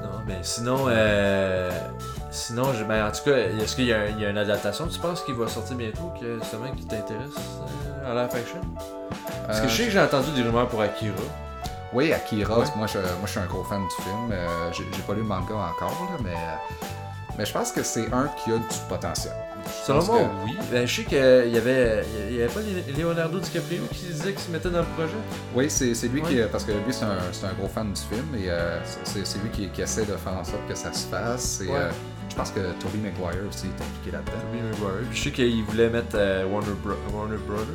Non, 0.01 0.19
mais 0.27 0.39
sinon, 0.41 0.85
euh, 0.87 1.69
sinon, 2.31 2.73
je- 2.73 2.83
ben, 2.83 3.07
en 3.07 3.11
tout 3.11 3.23
cas, 3.25 3.37
est-ce 3.37 3.75
qu'il 3.75 3.85
y, 3.85 3.93
a 3.93 3.99
un- 4.01 4.05
il 4.07 4.19
y 4.21 4.25
a 4.25 4.29
une 4.29 4.37
adaptation, 4.37 4.87
tu 4.87 4.99
penses, 4.99 5.21
qui 5.23 5.33
va 5.33 5.47
sortir 5.47 5.75
bientôt, 5.75 6.13
que 6.19 6.39
justement 6.39 6.71
qui 6.75 6.85
t'intéresse 6.85 7.29
euh, 7.35 8.11
en 8.11 8.13
live 8.15 8.29
action 8.35 8.61
Parce 9.47 9.59
que 9.61 9.65
Euh, 9.65 9.69
je 9.69 9.75
sais 9.75 9.85
que 9.85 9.91
j'ai 9.91 10.01
entendu 10.01 10.31
des 10.31 10.43
rumeurs 10.43 10.67
pour 10.67 10.81
Akira. 10.81 11.13
Oui, 11.93 12.13
Akira, 12.13 12.59
Ouais. 12.59 12.65
moi, 12.75 12.87
je, 12.87 12.99
moi 12.99 13.07
je 13.25 13.31
suis 13.31 13.39
un 13.39 13.45
gros 13.45 13.63
fan 13.63 13.81
du 13.81 14.03
film. 14.03 14.29
Euh, 14.31 14.71
j'ai 14.71 14.83
pas 15.07 15.13
lu 15.13 15.19
le 15.21 15.25
manga 15.25 15.55
encore, 15.55 16.07
là, 16.11 16.17
mais, 16.23 16.35
mais 17.37 17.45
je 17.45 17.51
pense 17.53 17.71
que 17.71 17.81
c'est 17.83 18.11
un 18.13 18.27
qui 18.43 18.51
a 18.51 18.57
du 18.57 18.63
potentiel. 18.87 19.33
Selon 19.85 20.03
moi, 20.05 20.19
que- 20.19 20.45
oui. 20.45 20.57
Ben, 20.71 20.85
je 20.87 20.95
sais 20.95 21.03
qu'il 21.03 21.17
y 21.17 21.57
avait, 21.57 22.05
il 22.29 22.35
y 22.37 22.41
avait 22.43 22.51
pas 22.53 22.59
Leonardo 22.97 23.39
DiCaprio 23.39 23.83
qui 23.91 24.05
disait 24.05 24.31
qu'il 24.33 24.39
se 24.39 24.51
mettait 24.51 24.69
dans 24.69 24.79
le 24.79 24.85
projet? 24.95 25.13
Oui, 25.55 25.69
c'est 25.69 25.93
lui 26.07 26.21
Ouais. 26.21 26.29
qui. 26.29 26.41
Parce 26.51 26.63
que 26.63 26.71
lui, 26.71 26.91
c'est 26.93 27.05
un, 27.05 27.17
un 27.17 27.53
gros 27.57 27.67
fan 27.67 27.91
du 27.91 28.01
film 28.01 28.35
et 28.35 28.49
euh, 28.49 28.79
c'est 29.03 29.19
lui 29.43 29.49
qui, 29.51 29.67
qui 29.69 29.81
essaie 29.81 30.05
de 30.05 30.15
faire 30.15 30.33
en 30.33 30.43
sorte 30.43 30.65
que 30.67 30.75
ça 30.75 30.93
se 30.93 31.07
fasse. 31.07 31.61
Et, 31.61 31.67
Ouais. 31.69 31.75
euh, 31.75 31.91
je 32.29 32.35
pense 32.35 32.51
que 32.51 32.59
Tobey 32.79 32.99
Maguire 32.99 33.41
aussi 33.49 33.65
est 33.65 33.83
impliqué 33.83 34.11
là-dedans. 34.11 34.31
Tobey 34.51 34.63
Maguire. 34.63 35.07
Puis 35.09 35.17
je 35.17 35.23
sais 35.23 35.31
qu'il 35.31 35.63
voulait 35.65 35.89
mettre 35.89 36.15
euh, 36.15 36.45
Warner, 36.45 36.67
Bro- 36.83 36.93
Warner 37.13 37.37
Brothers, 37.37 37.65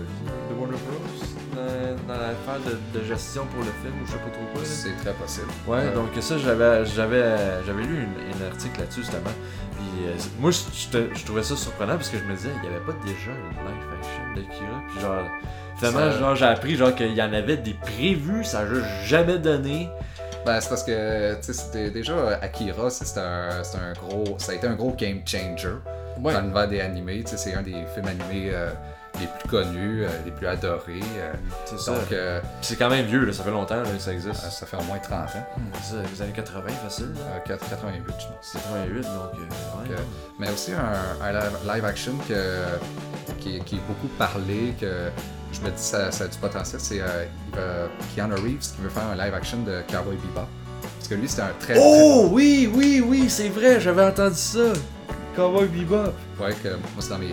de 0.51 0.55
Warner 0.59 0.77
Bros. 0.87 1.44
Dans, 1.55 2.15
l'affaire 2.15 2.61
de, 2.67 2.99
de 2.99 3.05
gestion 3.05 3.47
pour 3.47 3.61
le 3.61 3.71
film 3.83 3.95
ou 4.03 4.07
je 4.07 4.13
sais 4.13 4.19
pas 4.19 4.31
trop 4.31 4.45
quoi. 4.53 4.63
C'est 4.65 4.97
très 5.03 5.13
possible. 5.15 5.47
Ouais, 5.67 5.79
Euh, 5.81 5.95
donc 5.95 6.09
ça, 6.21 6.39
j'avais, 6.39 6.85
j'avais, 6.87 7.63
j'avais 7.67 7.83
lu 7.83 8.03
une 8.05 8.47
article 8.47 8.81
là-dessus 8.81 9.01
justement. 9.03 9.31
Puis 9.77 10.07
euh, 10.09 10.13
moi, 10.41 10.51
je, 10.51 11.25
trouvais 11.25 11.43
ça 11.43 11.57
surprenant 11.57 11.95
parce 11.97 12.09
que 12.09 12.19
je 12.19 12.25
me 12.25 12.35
disais, 12.37 12.51
il 12.63 12.71
y 12.71 12.75
avait 12.75 12.85
pas 12.85 12.93
déjà 13.05 13.31
une 13.31 13.51
live 13.67 13.89
action 13.99 14.35
d'Akira. 14.35 14.81
Puis 14.89 15.01
genre, 15.01 15.25
finalement, 15.79 16.13
Ça- 16.13 16.19
genre, 16.19 16.37
j'ai 16.37 16.45
appris 16.47 16.77
genre 16.77 16.95
qu'il 16.95 17.15
y 17.15 17.23
en 17.23 17.33
avait 17.33 17.57
des 17.57 17.75
prévus, 17.75 18.45
ça 18.45 18.61
a 18.61 18.67
juste 18.67 18.87
jamais 19.05 19.39
donné. 19.39 19.89
Ben, 20.47 20.61
c'est 20.61 20.69
parce 20.69 20.83
que, 20.85 21.35
tu 21.37 21.43
sais, 21.43 21.53
c'était 21.55 21.91
déjà 21.91 22.15
Akira, 22.43 22.91
c'est 22.91 23.19
un, 23.19 23.49
un 23.61 23.93
gros. 23.95 24.37
Ça 24.39 24.53
a 24.53 24.55
été 24.57 24.67
un 24.67 24.75
gros 24.75 24.93
game 24.93 25.21
changer 25.27 25.69
Ouais. 26.23 26.33
dans 26.33 26.41
l'univers 26.43 26.69
des 26.69 26.81
animés. 26.81 27.23
Tu 27.25 27.31
sais, 27.33 27.37
c'est 27.39 27.55
un 27.55 27.63
des 27.63 27.73
films 27.95 28.07
animés 28.07 28.51
euh, 28.53 28.71
les 29.21 29.27
plus 29.27 29.49
connus, 29.49 30.05
euh, 30.05 30.09
les 30.25 30.31
plus 30.33 30.47
adorés. 30.47 31.01
euh, 31.19 31.33
C'est 31.67 31.79
ça. 31.79 31.93
donc, 31.93 32.11
euh, 32.13 32.41
c'est 32.63 32.77
quand 32.77 32.91
même 32.91 33.07
vieux, 33.07 33.25
là, 33.25 33.33
ça 33.33 33.43
fait 33.45 33.51
longtemps 33.51 33.83
que 33.83 33.99
ça 33.99 34.13
existe. 34.13 34.35
ça 34.35 34.67
fait 34.67 34.77
au 34.77 34.83
moins 34.83 34.99
30 34.99 35.29
ans. 35.37 35.47
C'est 35.83 35.91
ça, 35.95 36.03
les 36.13 36.23
années 36.23 36.33
80, 36.33 36.63
facile. 36.85 37.13
Là. 37.15 37.21
Euh, 37.53 37.55
4- 37.57 37.71
88, 37.71 38.03
je 38.07 38.13
pense. 38.13 38.35
C'est 38.43 38.59
88, 38.59 39.03
donc. 39.03 39.05
euh, 39.07 39.83
ouais, 39.83 39.89
Donc. 39.97 40.07
Mais 40.39 40.51
aussi 40.51 40.73
un, 40.73 41.25
un 41.25 41.75
live, 41.75 41.85
action 41.85 42.13
que, 42.29 42.35
qui, 43.41 43.61
qui 43.61 43.77
est 43.77 43.83
beaucoup 43.87 44.09
parlé, 44.19 44.75
que 44.81 45.09
je 45.53 45.61
me 45.61 45.67
dis 45.69 45.73
ça, 45.83 46.11
ça 46.11 46.25
a 46.25 46.27
du 46.27 46.37
potentiel, 46.39 46.81
c'est 46.81 47.01
euh, 47.01 47.87
Keanu 48.17 48.35
Reeves 48.35 48.59
qui 48.75 48.83
veut 48.83 48.89
faire 48.89 49.05
un 49.07 49.15
live 49.17 49.35
action 49.35 49.59
de 49.63 49.83
Cowboy 49.91 50.17
Bebop. 50.17 50.47
Parce 50.99 51.09
que 51.09 51.15
lui, 51.15 51.29
c'était 51.29 51.43
un 51.43 51.53
très. 51.61 51.75
Oh 51.79 52.29
oui, 52.33 52.69
oui, 52.75 53.03
oui, 53.07 53.29
c'est 53.31 53.49
vrai, 53.51 53.81
j'avais 53.81 54.05
entendu 54.05 54.35
ça. 54.37 54.73
Cowboy 55.37 55.67
Bebop. 55.69 56.13
ouais, 56.41 56.55
que 56.63 56.69
moi, 56.71 56.79
c'est 57.01 57.11
dans 57.11 57.19
mes. 57.19 57.27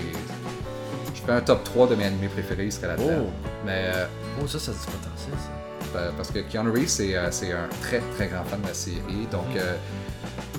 Je 1.21 1.25
fais 1.27 1.31
un 1.33 1.41
top 1.41 1.63
3 1.63 1.87
de 1.87 1.95
mes 1.95 2.05
animés 2.05 2.27
préférés, 2.27 2.65
il 2.65 2.71
serait 2.71 2.87
là-dedans. 2.87 3.25
Oh. 3.27 3.29
Mais 3.65 3.91
euh, 3.93 4.05
Oh, 4.43 4.47
ça, 4.47 4.57
ça 4.59 4.71
a 4.71 4.73
du 4.73 4.79
potentiel, 4.79 5.33
ça. 5.37 5.99
euh, 5.99 6.11
parce 6.17 6.31
que 6.31 6.39
Keanu 6.39 6.71
Reeves, 6.71 6.87
c'est 6.87 7.15
euh, 7.15 7.27
c'est 7.31 7.51
un 7.51 7.67
très 7.81 7.99
très 8.15 8.27
grand 8.27 8.43
fan 8.45 8.61
de 8.61 8.67
la 8.67 8.73
série. 8.73 9.27
Donc, 9.31 9.45
euh, 9.55 9.75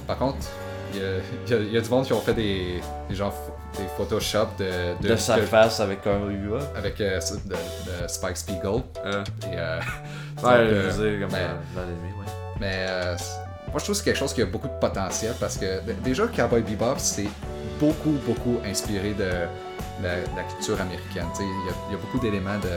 par 0.06 0.18
contre, 0.18 0.36
il 0.94 1.00
y 1.00 1.54
a, 1.54 1.58
y 1.58 1.76
y 1.78 1.80
du 1.82 1.88
monde 1.88 2.04
qui 2.04 2.12
ont 2.12 2.20
fait 2.20 2.34
des, 2.34 2.80
des 3.08 3.14
genre 3.14 3.34
des 3.78 3.84
Photoshop 3.96 4.48
de, 4.58 5.08
De, 5.08 5.16
sa 5.16 5.36
que- 5.36 5.46
face 5.46 5.80
avec 5.80 6.02
Cowboy 6.02 6.36
Bebop. 6.36 6.58
avec 6.76 7.00
euh, 7.00 7.18
de, 7.46 7.54
de 7.54 8.08
Spike 8.08 8.36
Spiegel. 8.36 8.82
Euh, 9.04 9.24
Et, 9.50 9.56
euh, 9.56 9.78
ouais, 10.42 10.42
donc, 10.42 10.42
je 10.42 10.52
euh, 10.74 10.90
veux 10.90 11.10
dire, 11.18 11.26
comme 11.28 11.38
mais- 11.38 11.46
dans, 11.46 11.80
dans 11.80 11.86
l'ennemi, 11.88 12.08
ouais. 12.20 12.32
mais 12.60 12.86
euh, 12.88 13.16
moi, 13.68 13.78
je 13.78 13.84
trouve 13.84 13.88
que 13.88 13.94
c'est 13.94 14.04
quelque 14.04 14.18
chose 14.18 14.34
qui 14.34 14.42
a 14.42 14.46
beaucoup 14.46 14.68
de 14.68 14.78
potentiel 14.78 15.32
parce 15.40 15.56
que 15.56 15.80
déjà, 16.04 16.26
Cowboy 16.28 16.60
Bebop, 16.60 16.96
c'est 16.98 17.28
beaucoup, 17.80 18.14
beaucoup 18.26 18.58
inspiré 18.66 19.14
de, 19.14 19.24
de 19.24 19.71
la, 20.02 20.16
de 20.20 20.36
la 20.36 20.42
culture 20.44 20.80
américaine. 20.80 21.26
Tu 21.32 21.38
sais, 21.38 21.44
Il 21.44 21.66
y, 21.66 21.70
a- 21.70 21.74
il 21.88 21.92
y 21.92 21.96
a 21.96 21.98
beaucoup 21.98 22.18
d'éléments 22.18 22.58
de. 22.58 22.68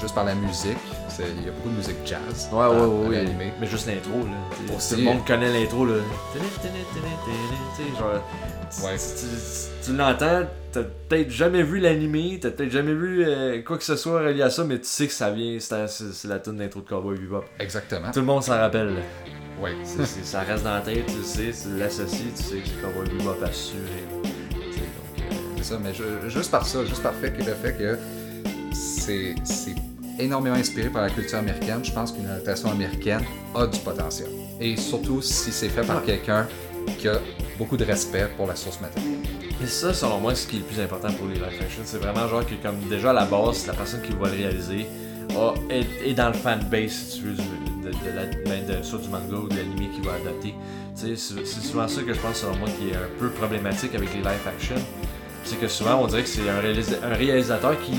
Juste 0.00 0.14
par 0.14 0.24
la 0.24 0.34
musique, 0.34 0.78
il 1.18 1.44
y 1.44 1.48
a 1.48 1.52
beaucoup 1.52 1.68
de 1.68 1.76
musique 1.76 1.96
jazz. 2.06 2.48
Ouais, 2.50 2.64
ouais, 2.66 3.08
ouais. 3.08 3.26
Mais 3.60 3.66
juste 3.66 3.86
l'intro, 3.86 4.20
là. 4.24 4.74
Aussi. 4.74 4.94
Tout 4.94 5.00
le 5.00 5.04
monde 5.06 5.26
connaît 5.26 5.52
l'intro, 5.60 5.84
là. 5.84 5.96
Genre. 7.98 8.22
tu- 8.70 8.82
Ouais. 8.82 8.96
Tu, 8.96 9.26
tu- 9.26 9.84
tu 9.90 9.96
l'entends, 9.96 10.46
t'as 10.72 10.82
peut-être 11.08 11.30
jamais 11.30 11.62
vu 11.62 11.78
l'animé, 11.78 12.38
t'as 12.40 12.50
peut-être 12.50 12.70
jamais 12.72 12.94
vu 12.94 13.22
euh, 13.26 13.60
quoi 13.62 13.76
que 13.76 13.84
ce 13.84 13.96
soit 13.96 14.20
relié 14.22 14.40
à 14.42 14.48
ça, 14.50 14.64
mais 14.64 14.78
tu 14.78 14.86
sais 14.86 15.06
que 15.06 15.12
ça 15.12 15.30
vient, 15.30 15.58
c'est 15.60 16.24
la, 16.26 16.38
tune 16.38 16.56
d'intro 16.56 16.80
de 16.80 16.88
Cowboy 16.88 17.18
Bebop. 17.18 17.44
Exactement. 17.58 18.10
Tout 18.12 18.20
le 18.20 18.26
monde 18.26 18.42
s'en 18.42 18.56
rappelle. 18.56 18.94
c'est- 19.84 20.24
ça 20.24 20.40
reste 20.40 20.64
dans 20.64 20.74
la 20.74 20.80
tête, 20.80 21.04
tu 21.06 21.18
le 21.18 21.22
sais, 21.22 21.50
tu 21.62 21.76
l'associes, 21.78 22.32
tu 22.34 22.42
sais 22.42 22.56
que 22.56 22.66
c'est 22.68 22.80
Cowboy 22.80 23.08
Bebop 23.10 23.42
assuré. 23.44 24.04
C'est 25.62 25.74
ça, 25.74 25.78
mais 25.80 25.94
ju- 25.94 26.02
juste 26.28 26.50
par 26.50 26.66
ça, 26.66 26.84
juste 26.84 27.02
par 27.04 27.14
fait 27.14 27.30
que 27.32 27.38
le 27.44 27.54
fait 27.54 27.78
que 27.78 27.96
c'est 28.72 29.34
c'est 29.44 29.74
énormément 30.18 30.56
inspiré 30.56 30.88
par 30.88 31.02
la 31.02 31.10
culture 31.10 31.38
américaine, 31.38 31.84
je 31.84 31.92
pense 31.92 32.10
qu'une 32.10 32.26
adaptation 32.26 32.68
américaine 32.70 33.22
a 33.54 33.66
du 33.68 33.78
potentiel. 33.78 34.28
Et 34.60 34.76
surtout 34.76 35.22
si 35.22 35.52
c'est 35.52 35.68
fait 35.68 35.82
par 35.86 35.98
Ouais. 35.98 36.06
quelqu'un 36.06 36.48
qui 36.98 37.06
a 37.06 37.20
beaucoup 37.58 37.76
de 37.76 37.84
respect 37.84 38.26
pour 38.36 38.48
la 38.48 38.56
source 38.56 38.80
matérielle. 38.80 39.18
Et 39.62 39.66
ça, 39.68 39.94
selon 39.94 40.18
moi, 40.18 40.34
ce 40.34 40.48
qui 40.48 40.56
est 40.56 40.58
le 40.58 40.64
plus 40.64 40.80
important 40.80 41.12
pour 41.12 41.28
les 41.28 41.34
live 41.34 41.44
action, 41.60 41.82
c'est 41.84 41.98
vraiment 41.98 42.26
genre 42.26 42.44
que 42.44 42.54
comme 42.60 42.80
déjà 42.90 43.10
à 43.10 43.12
la 43.12 43.24
base, 43.24 43.64
la 43.68 43.72
personne 43.74 44.02
qui 44.02 44.12
va 44.14 44.28
le 44.28 44.34
réaliser 44.36 44.86
a- 45.36 45.54
est, 45.70 45.86
est 46.10 46.14
dans 46.14 46.28
le 46.28 46.34
fanbase, 46.34 46.90
si 46.90 47.20
tu 47.20 47.26
veux, 47.26 47.34
du, 47.34 47.42
de, 47.84 47.90
de 47.90 48.16
la, 48.16 48.24
ben, 48.46 48.66
de- 48.66 48.82
soit 48.82 48.98
du 48.98 49.08
manga 49.08 49.36
ou 49.36 49.48
de 49.48 49.54
l'anime 49.56 49.90
qu'il 49.94 50.04
va 50.04 50.14
adapter. 50.14 50.54
C'est 50.96 51.16
souvent 51.16 51.86
ça 51.86 52.02
que 52.02 52.12
je 52.12 52.20
pense, 52.20 52.38
selon 52.38 52.56
moi, 52.56 52.68
qui 52.76 52.90
est 52.90 52.96
un 52.96 53.08
peu 53.20 53.30
problématique 53.30 53.94
avec 53.94 54.12
les 54.12 54.20
live 54.20 54.46
action. 54.46 54.74
C'est 55.44 55.60
que 55.60 55.68
souvent, 55.68 55.96
on 56.02 56.06
dirait 56.06 56.22
que 56.22 56.28
c'est 56.28 56.48
un, 56.48 56.60
réalisa- 56.60 57.02
un 57.02 57.14
réalisateur 57.14 57.78
qui, 57.80 57.92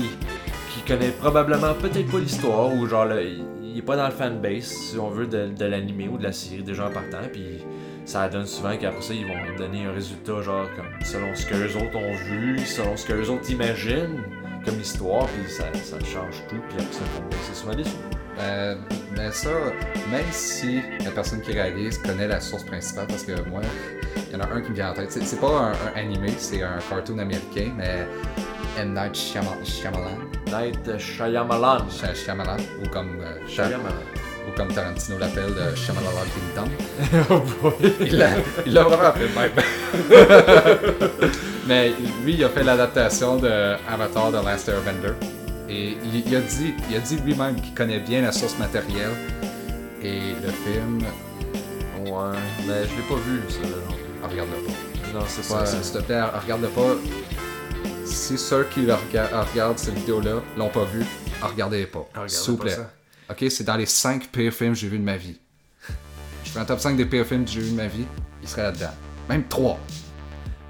connaît 0.86 1.12
probablement 1.12 1.72
peut-être 1.72 2.10
pas 2.10 2.18
l'histoire 2.18 2.70
ou 2.74 2.86
genre 2.86 3.06
il, 3.18 3.78
est 3.78 3.82
pas 3.82 3.96
dans 3.96 4.04
le 4.04 4.12
fanbase, 4.12 4.64
si 4.64 4.98
on 4.98 5.08
veut, 5.08 5.26
de, 5.26 5.46
de 5.48 5.64
l'anime 5.64 6.12
ou 6.12 6.18
de 6.18 6.22
la 6.24 6.32
série 6.32 6.62
déjà 6.62 6.86
en 6.88 6.90
partant. 6.90 7.26
Puis 7.32 7.64
ça 8.04 8.28
donne 8.28 8.46
souvent 8.46 8.76
qu'après 8.76 9.00
ça, 9.00 9.14
ils 9.14 9.26
vont 9.26 9.56
donner 9.56 9.86
un 9.86 9.92
résultat 9.92 10.42
genre 10.42 10.66
comme 10.76 10.84
selon 11.02 11.34
ce 11.34 11.46
que 11.46 11.54
les 11.54 11.74
autres 11.74 11.96
ont 11.96 12.14
vu, 12.26 12.58
selon 12.66 12.96
ce 12.98 13.06
que 13.06 13.14
les 13.14 13.30
autres 13.30 13.50
imaginent 13.50 14.22
comme 14.64 14.78
histoire, 14.80 15.26
puis 15.26 15.50
ça, 15.50 15.64
ça 15.82 15.98
change 16.00 16.42
tout, 16.48 16.56
puis 16.68 16.76
après 16.78 16.92
ça, 16.92 17.00
c'est 17.42 17.54
souvent 17.54 17.74
déçu. 17.74 17.90
Euh, 18.40 18.74
mais 19.16 19.30
ça, 19.30 19.50
même 20.10 20.24
si 20.32 20.80
la 21.04 21.10
personne 21.10 21.40
qui 21.40 21.52
réalise 21.52 21.98
connaît 21.98 22.26
la 22.28 22.40
source 22.40 22.64
principale, 22.64 23.06
parce 23.08 23.22
que 23.22 23.32
moi, 23.48 23.60
il 24.16 24.32
y 24.32 24.36
en 24.36 24.40
a 24.40 24.48
un 24.52 24.60
qui 24.60 24.70
me 24.70 24.74
vient 24.74 24.90
en 24.90 24.94
tête. 24.94 25.12
C'est, 25.12 25.40
pas 25.40 25.46
un, 25.48 25.72
un 25.72 26.00
animé, 26.00 26.32
c'est 26.36 26.62
un 26.62 26.78
cartoon 26.90 27.18
américain, 27.18 27.72
mais 27.76 28.06
M. 28.78 28.92
Night 28.94 29.14
Shyama- 29.14 29.64
Shyamalan, 29.64 30.18
Night 30.48 30.98
Shyamalan. 30.98 31.88
Shy- 31.88 32.14
Shyamalan, 32.24 32.56
ou 32.84 32.88
comme, 32.88 33.20
euh, 33.20 33.38
Shyamalan. 33.46 34.02
ou 34.48 34.56
comme 34.56 34.68
Tarantino 34.74 35.16
l'appelle, 35.18 35.54
euh, 35.56 35.74
Shyamalan 35.76 36.10
Kingdom. 36.34 36.70
oh 37.30 37.42
boy. 37.62 37.92
Il 38.00 38.16
l'a 38.74 38.82
vraiment 38.82 39.04
appelé 39.04 39.26
de 39.28 39.34
même. 39.34 39.52
Mais 41.66 41.92
lui, 42.24 42.34
il 42.34 42.44
a 42.44 42.48
fait 42.50 42.62
l'adaptation 42.64 43.36
de 43.36 43.48
Avatar 43.88 44.30
The 44.32 44.44
Last 44.44 44.68
Airbender. 44.68 45.14
Et 45.74 45.96
il, 46.04 46.26
il 46.26 46.36
a 46.36 46.40
dit, 46.40 46.74
il 46.90 46.96
a 46.96 47.00
dit 47.00 47.16
lui-même 47.16 47.60
qu'il 47.60 47.74
connaît 47.74 47.98
bien 48.00 48.22
la 48.22 48.30
source 48.32 48.56
matérielle. 48.58 49.10
Et 50.02 50.20
le 50.42 50.50
film, 50.50 51.00
Ouais, 52.06 52.36
mais 52.66 52.84
je 52.84 52.94
l'ai 52.96 53.08
pas 53.08 53.14
vu, 53.26 53.40
ça. 53.48 53.58
ah, 54.22 54.28
regarde-le 54.28 54.66
pas. 54.66 55.18
Non, 55.18 55.24
c'est 55.26 55.42
Ça, 55.42 55.54
pas. 55.58 55.66
S'il 55.66 55.80
te 55.92 55.98
plaît, 56.04 56.22
regarde-le 56.22 56.68
pas. 56.68 56.94
Si 58.04 58.36
ceux 58.36 58.64
qui 58.72 58.80
rega- 58.86 59.42
regardent 59.52 59.78
cette 59.78 59.94
vidéo-là 59.94 60.42
l'ont 60.58 60.68
pas 60.68 60.84
vu, 60.84 61.02
regardez 61.42 61.86
pas. 61.86 62.06
Ah, 62.14 62.20
S'il 62.26 62.52
vous 62.52 62.56
plaît. 62.58 62.72
ça. 62.72 62.90
Ok, 63.30 63.44
c'est 63.48 63.64
dans 63.64 63.76
les 63.76 63.86
5 63.86 64.28
pires 64.28 64.52
films 64.52 64.74
que 64.74 64.78
j'ai 64.78 64.88
vus 64.88 64.98
de 64.98 65.04
ma 65.04 65.16
vie. 65.16 65.38
Je 66.44 66.50
fais 66.50 66.58
un 66.58 66.64
top 66.66 66.78
5 66.80 66.96
des 66.96 67.06
pires 67.06 67.26
films 67.26 67.46
que 67.46 67.50
j'ai 67.50 67.60
vus 67.60 67.70
de 67.70 67.76
ma 67.76 67.86
vie. 67.86 68.04
Il 68.42 68.48
serait 68.48 68.64
là-dedans. 68.64 68.90
Même 69.30 69.44
3. 69.48 69.80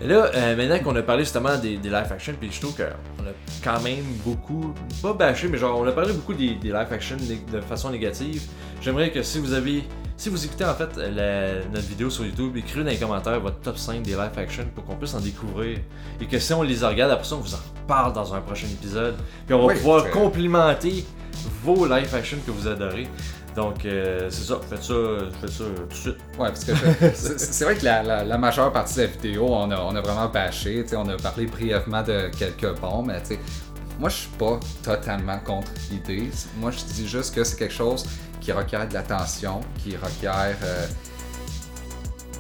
Mais 0.01 0.07
là, 0.09 0.29
euh, 0.35 0.57
maintenant 0.57 0.79
qu'on 0.81 0.97
a 0.97 1.03
parlé 1.03 1.23
justement 1.23 1.57
des, 1.57 1.77
des 1.77 1.89
live 1.89 2.11
action, 2.11 2.35
puis 2.39 2.51
je 2.51 2.61
trouve 2.61 2.75
qu'on 2.77 2.83
a 2.83 3.33
quand 3.63 3.81
même 3.83 4.05
beaucoup, 4.25 4.75
pas 5.01 5.13
bâché, 5.13 5.47
mais 5.49 5.57
genre 5.59 5.79
on 5.79 5.87
a 5.87 5.93
parlé 5.93 6.13
beaucoup 6.13 6.35
des, 6.35 6.55
des 6.57 6.69
live 6.69 6.89
action 6.93 7.17
de 7.53 7.61
façon 7.61 7.91
négative. 7.91 8.43
J'aimerais 8.83 9.11
que 9.13 9.23
si 9.23 9.39
vous 9.39 9.53
avez, 9.53 9.85
si 10.17 10.29
vous 10.31 10.45
écoutez 10.45 10.65
en 10.65 10.75
fait 10.75 10.97
la- 10.97 11.65
notre 11.73 11.87
vidéo 11.87 12.11
sur 12.11 12.25
YouTube, 12.27 12.57
écrivez 12.57 12.83
dans 12.85 12.91
les 12.91 12.97
commentaires 12.97 13.39
votre 13.39 13.61
top 13.61 13.79
5 13.79 14.03
des 14.03 14.11
live 14.13 14.31
action 14.37 14.65
pour 14.75 14.85
qu'on 14.85 14.97
puisse 14.97 15.15
en 15.15 15.21
découvrir. 15.21 15.79
Et 16.21 16.27
que 16.27 16.39
si 16.41 16.53
on 16.53 16.63
les 16.63 16.85
regarde, 16.85 17.13
après 17.13 17.25
ça 17.27 17.37
on 17.37 17.39
vous 17.41 17.55
en 17.55 17.59
reparle 17.83 18.13
dans 18.13 18.35
un 18.35 18.41
prochain 18.41 18.67
épisode. 18.67 19.15
Puis 19.47 19.55
on 19.55 19.61
va 19.61 19.67
Oui, 19.67 19.75
pouvoir 19.77 20.11
complimenter 20.11 21.05
vos 21.63 21.87
live 21.87 22.13
action 22.15 22.39
que 22.45 22.51
vous 22.51 22.67
adorez. 22.67 23.07
Donc 23.57 23.85
euh, 23.85 24.29
c'est 24.31 24.45
ça, 24.45 24.59
faites 24.69 24.83
ça, 24.83 24.95
faites 25.41 25.51
ça 25.51 25.65
tout 25.65 25.87
de 25.89 25.95
suite. 25.95 26.17
Ouais, 26.39 26.49
parce 26.49 26.65
que 26.65 26.73
c'est 27.15 27.39
c'est 27.39 27.65
vrai 27.65 27.77
que 27.77 27.85
la, 27.85 28.03
la- 28.03 28.25
la 28.25 28.39
majeure 28.39 28.73
partie 28.73 28.97
de 28.97 29.01
la 29.03 29.07
vidéo, 29.07 29.47
on 29.49 29.71
a, 29.71 29.79
on 29.81 29.95
a 29.95 30.01
vraiment 30.01 30.29
bâché, 30.29 30.83
tu 30.83 30.91
sais, 30.91 30.97
on 30.97 31.09
a 31.09 31.17
parlé 31.17 31.47
brièvement 31.47 32.03
de 32.03 32.31
quelques 32.37 32.75
bons, 32.81 33.03
mais 33.05 33.21
tu 33.23 33.29
sais, 33.35 33.39
moi 34.01 34.09
je 34.09 34.17
suis 34.17 34.29
pas 34.31 34.59
totalement 34.83 35.39
contre 35.39 35.71
l'idée. 35.91 36.31
Moi 36.59 36.73
je 36.73 36.79
dis 36.93 37.07
juste 37.07 37.33
que 37.35 37.45
c'est 37.45 37.57
quelque 37.57 37.75
chose 37.75 38.05
qui 38.41 38.51
requiert 38.51 38.89
de 38.89 38.95
l'attention, 38.95 39.61
qui 39.83 39.97
requiert 39.97 40.57
euh, 40.65 40.87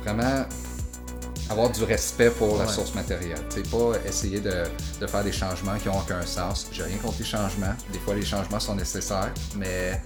vraiment 0.02 0.44
avoir 1.50 1.70
du 1.70 1.84
respect 1.84 2.30
pour 2.30 2.58
la 2.58 2.64
Ouais. 2.64 2.72
source 2.72 2.94
matérielle. 2.94 3.38
Tu 3.50 3.62
sais, 3.62 3.70
pas 3.70 3.92
essayer 4.06 4.40
de, 4.40 4.64
de 5.00 5.06
faire 5.06 5.22
des 5.22 5.32
changements 5.32 5.76
qui 5.78 5.88
ont 5.88 5.98
aucun 5.98 6.22
sens. 6.22 6.66
J'ai 6.72 6.82
rien 6.82 6.96
contre 6.96 7.16
les 7.18 7.24
changements. 7.24 7.74
Des 7.92 7.98
fois 7.98 8.14
les 8.14 8.24
changements 8.24 8.60
sont 8.60 8.74
nécessaires, 8.74 9.30
mais 9.56 10.02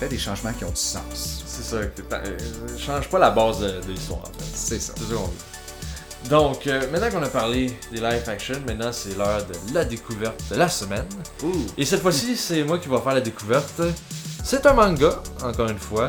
fais 0.00 0.08
des 0.08 0.18
changements 0.18 0.52
qui 0.54 0.64
ont 0.64 0.70
du 0.70 0.76
sens. 0.76 1.44
C'est 1.46 1.62
ça, 1.62 1.76
euh, 1.76 2.38
change 2.78 3.08
pas 3.10 3.18
la 3.18 3.30
base 3.30 3.60
de, 3.60 3.86
de 3.86 3.92
l'histoire 3.92 4.20
en 4.20 4.24
fait. 4.24 4.44
C'est 4.54 4.80
ça. 4.80 4.94
C'est 4.96 5.04
ça 5.04 5.14
qu'on 5.14 5.26
veut. 5.26 6.30
Donc, 6.30 6.66
euh, 6.66 6.90
maintenant 6.90 7.10
qu'on 7.10 7.22
a 7.22 7.28
parlé 7.28 7.78
des 7.92 8.00
live 8.00 8.28
action, 8.28 8.54
maintenant 8.66 8.92
c'est 8.92 9.16
l'heure 9.16 9.44
de 9.44 9.74
la 9.74 9.84
découverte 9.84 10.42
de 10.50 10.56
la 10.56 10.68
semaine. 10.68 11.06
Et 11.76 11.84
cette 11.84 12.00
fois-ci, 12.00 12.36
c'est 12.36 12.62
moi 12.64 12.78
qui 12.78 12.88
vais 12.88 12.98
faire 12.98 13.14
la 13.14 13.20
découverte. 13.20 13.82
C'est 14.42 14.64
un 14.66 14.72
manga, 14.72 15.22
encore 15.42 15.68
une 15.68 15.78
fois. 15.78 16.08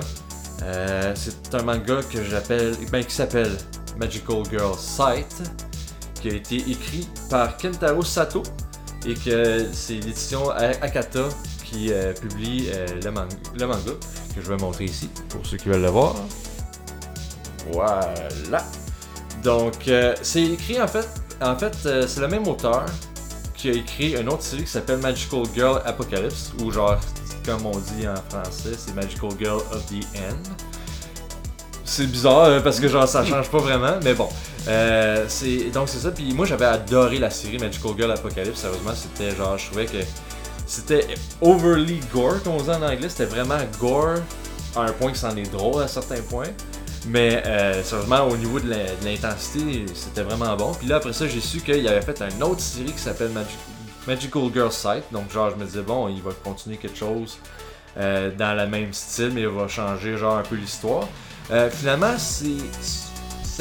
Euh, 0.64 1.14
c'est 1.16 1.54
un 1.56 1.64
manga 1.64 2.02
que 2.10 2.24
j'appelle, 2.24 2.76
ben, 2.92 3.04
qui 3.04 3.14
s'appelle 3.14 3.58
Magical 3.98 4.44
Girl 4.50 4.78
Sight, 4.78 5.44
qui 6.22 6.30
a 6.30 6.34
été 6.34 6.56
écrit 6.58 7.08
par 7.30 7.58
Kentaro 7.58 8.04
Sato 8.04 8.44
et 9.06 9.16
que 9.16 9.68
c'est 9.74 9.94
l'édition 9.94 10.50
Akata 10.52 11.28
euh, 11.92 12.14
publie 12.14 12.68
euh, 12.74 12.86
le, 13.04 13.12
man- 13.12 13.28
le 13.58 13.68
manga 13.68 13.92
que 14.36 14.42
je 14.42 14.48
vais 14.48 14.58
montrer 14.58 14.86
ici 14.86 15.10
pour 15.30 15.46
ceux 15.46 15.58
qui 15.58 15.70
veulent 15.70 15.82
le 15.82 15.90
voir. 15.90 16.16
Voilà. 17.72 18.64
Donc, 19.44 19.88
euh, 19.88 20.16
c'est 20.22 20.44
écrit 20.44 20.82
en 20.82 20.88
fait, 20.88 21.08
en 21.42 21.56
fait, 21.56 21.76
c'est 22.08 22.20
le 22.20 22.28
même 22.28 22.48
auteur 22.48 22.86
qui 23.56 23.70
a 23.70 23.74
écrit 23.74 24.16
une 24.20 24.30
autre 24.30 24.44
série 24.44 24.64
qui 24.64 24.72
s'appelle 24.72 24.98
Magical 25.00 25.44
Girl 25.54 25.82
Apocalypse, 25.86 26.52
ou 26.62 26.72
genre, 26.72 26.98
comme 27.46 27.66
on 27.66 27.78
dit 27.78 28.08
en 28.08 28.16
français, 28.30 28.76
c'est 28.78 28.94
Magical 28.96 29.30
Girl 29.40 29.58
of 29.72 29.86
the 29.88 30.04
End. 30.18 30.38
C'est 31.84 32.08
bizarre 32.08 32.46
euh, 32.46 32.60
parce 32.62 32.80
que 32.80 32.88
genre 32.88 33.08
ça 33.08 33.26
change 33.26 33.50
pas 33.50 33.58
vraiment, 33.60 34.00
mais 34.04 34.14
bon. 34.14 34.30
C'est 35.28 35.72
donc 35.74 35.90
c'est 35.90 35.98
ça. 35.98 36.12
Puis 36.12 36.34
moi 36.34 36.46
j'avais 36.46 36.66
adoré 36.66 37.18
la 37.20 37.30
série 37.30 37.58
Magical 37.58 37.92
Girl 37.98 38.12
Apocalypse. 38.12 38.60
Sérieusement, 38.62 38.94
c'était 38.96 39.36
genre 39.36 39.58
je 39.58 39.66
trouvais 39.66 39.86
que 39.86 39.98
c'était 40.72 41.06
overly 41.42 42.00
gore, 42.14 42.42
comme 42.44 42.54
on 42.54 42.62
dit 42.62 42.70
en 42.70 42.82
anglais. 42.82 43.10
C'était 43.10 43.26
vraiment 43.26 43.58
gore 43.78 44.20
à 44.76 44.84
un 44.84 44.92
point 44.94 45.12
que 45.12 45.18
c'en 45.18 45.36
est 45.36 45.52
drôle 45.52 45.84
à 45.84 45.88
certains 45.90 46.22
points. 46.22 46.48
Mais 47.08 47.44
euh, 47.46 47.84
sérieusement, 47.84 48.22
au 48.28 48.38
niveau 48.38 48.58
de 48.60 48.74
l'intensité, 49.04 49.86
c'était 49.94 50.22
vraiment 50.24 50.56
bon. 50.56 50.72
Puis 50.74 50.88
là, 50.88 50.98
après 50.98 51.12
ça, 51.12 51.28
j'ai 51.28 51.42
su 51.42 51.60
qu'il 51.60 51.86
avait 51.88 52.02
fait 52.02 52.22
une 52.22 52.42
autre 52.44 52.62
série 52.62 52.94
qui 52.94 53.00
s'appelle 53.00 53.32
Magi- 53.32 53.58
Magical 54.08 54.44
Girl 54.54 54.72
Sight. 54.72 55.04
Donc, 55.12 55.30
genre, 55.30 55.50
je 55.50 55.56
me 55.56 55.66
disais, 55.66 55.82
bon, 55.82 56.08
il 56.08 56.22
va 56.22 56.32
continuer 56.44 56.78
quelque 56.78 56.98
chose 56.98 57.38
euh, 57.98 58.32
dans 58.38 58.56
le 58.56 58.66
même 58.68 58.94
style, 58.94 59.32
mais 59.34 59.42
il 59.42 59.48
va 59.50 59.68
changer, 59.68 60.16
genre, 60.16 60.38
un 60.38 60.44
peu 60.44 60.56
l'histoire. 60.56 61.06
Euh, 61.52 61.70
finalement, 61.70 62.18
c'est. 62.18 62.56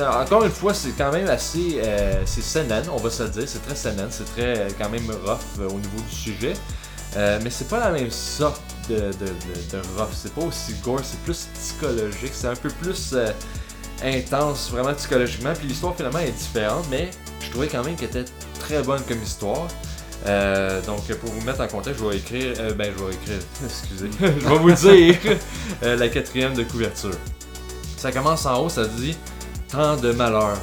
Encore 0.02 0.44
une 0.44 0.50
fois, 0.52 0.72
c'est 0.72 0.92
quand 0.96 1.10
même 1.10 1.28
assez. 1.28 1.80
c'est 2.24 2.40
seinen, 2.42 2.84
on 2.92 2.98
va 2.98 3.10
se 3.10 3.22
le 3.24 3.28
dire. 3.30 3.42
C'est 3.46 3.62
très 3.66 3.74
seinen, 3.74 4.06
c'est 4.10 4.24
très 4.34 4.68
quand 4.78 4.88
même 4.88 5.10
rough 5.26 5.58
au 5.58 5.72
niveau 5.78 6.00
du 6.08 6.14
sujet. 6.14 6.52
Euh, 7.16 7.40
mais 7.42 7.50
c'est 7.50 7.68
pas 7.68 7.80
la 7.80 7.90
même 7.90 8.10
sorte 8.10 8.62
de, 8.88 8.96
de, 8.96 9.00
de, 9.02 9.72
de 9.72 9.78
rough. 9.96 10.10
C'est 10.12 10.32
pas 10.32 10.42
aussi 10.42 10.74
gore, 10.84 11.00
c'est 11.02 11.20
plus 11.20 11.48
psychologique. 11.54 12.30
C'est 12.32 12.48
un 12.48 12.56
peu 12.56 12.68
plus 12.68 13.10
euh, 13.14 13.32
intense, 14.04 14.70
vraiment 14.70 14.94
psychologiquement. 14.94 15.52
Puis 15.54 15.68
l'histoire 15.68 15.94
finalement 15.96 16.20
est 16.20 16.30
différente, 16.30 16.86
mais 16.90 17.10
je 17.40 17.50
trouvais 17.50 17.68
quand 17.68 17.84
même 17.84 17.96
qu'elle 17.96 18.10
était 18.10 18.30
très 18.58 18.82
bonne 18.82 19.02
comme 19.08 19.22
histoire. 19.22 19.66
Euh, 20.26 20.82
donc 20.82 21.06
pour 21.14 21.30
vous 21.30 21.40
mettre 21.40 21.62
en 21.62 21.66
contexte, 21.66 22.00
je 22.00 22.06
vais 22.06 22.16
écrire, 22.18 22.54
ben 22.76 22.92
je 22.96 23.04
vais 23.04 23.14
écrire, 23.14 23.38
excusez, 23.64 24.10
je 24.20 24.48
vais 24.48 24.58
vous 24.58 24.72
dire 24.72 25.38
la 25.98 26.08
quatrième 26.08 26.54
de 26.54 26.62
couverture. 26.62 27.16
Ça 27.96 28.12
commence 28.12 28.46
en 28.46 28.64
haut, 28.64 28.68
ça 28.68 28.84
dit 28.84 29.16
tant 29.70 29.96
de 29.96 30.12
malheur, 30.12 30.58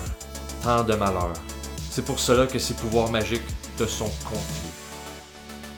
tant 0.64 0.84
de 0.84 0.94
malheur. 0.96 1.34
C'est 1.90 2.06
pour 2.06 2.20
cela 2.20 2.46
que 2.46 2.60
ces 2.60 2.76
pouvoirs 2.76 3.10
magiques 3.10 3.42
te 3.78 3.86
sont 3.86 4.12
confiés. 4.24 4.67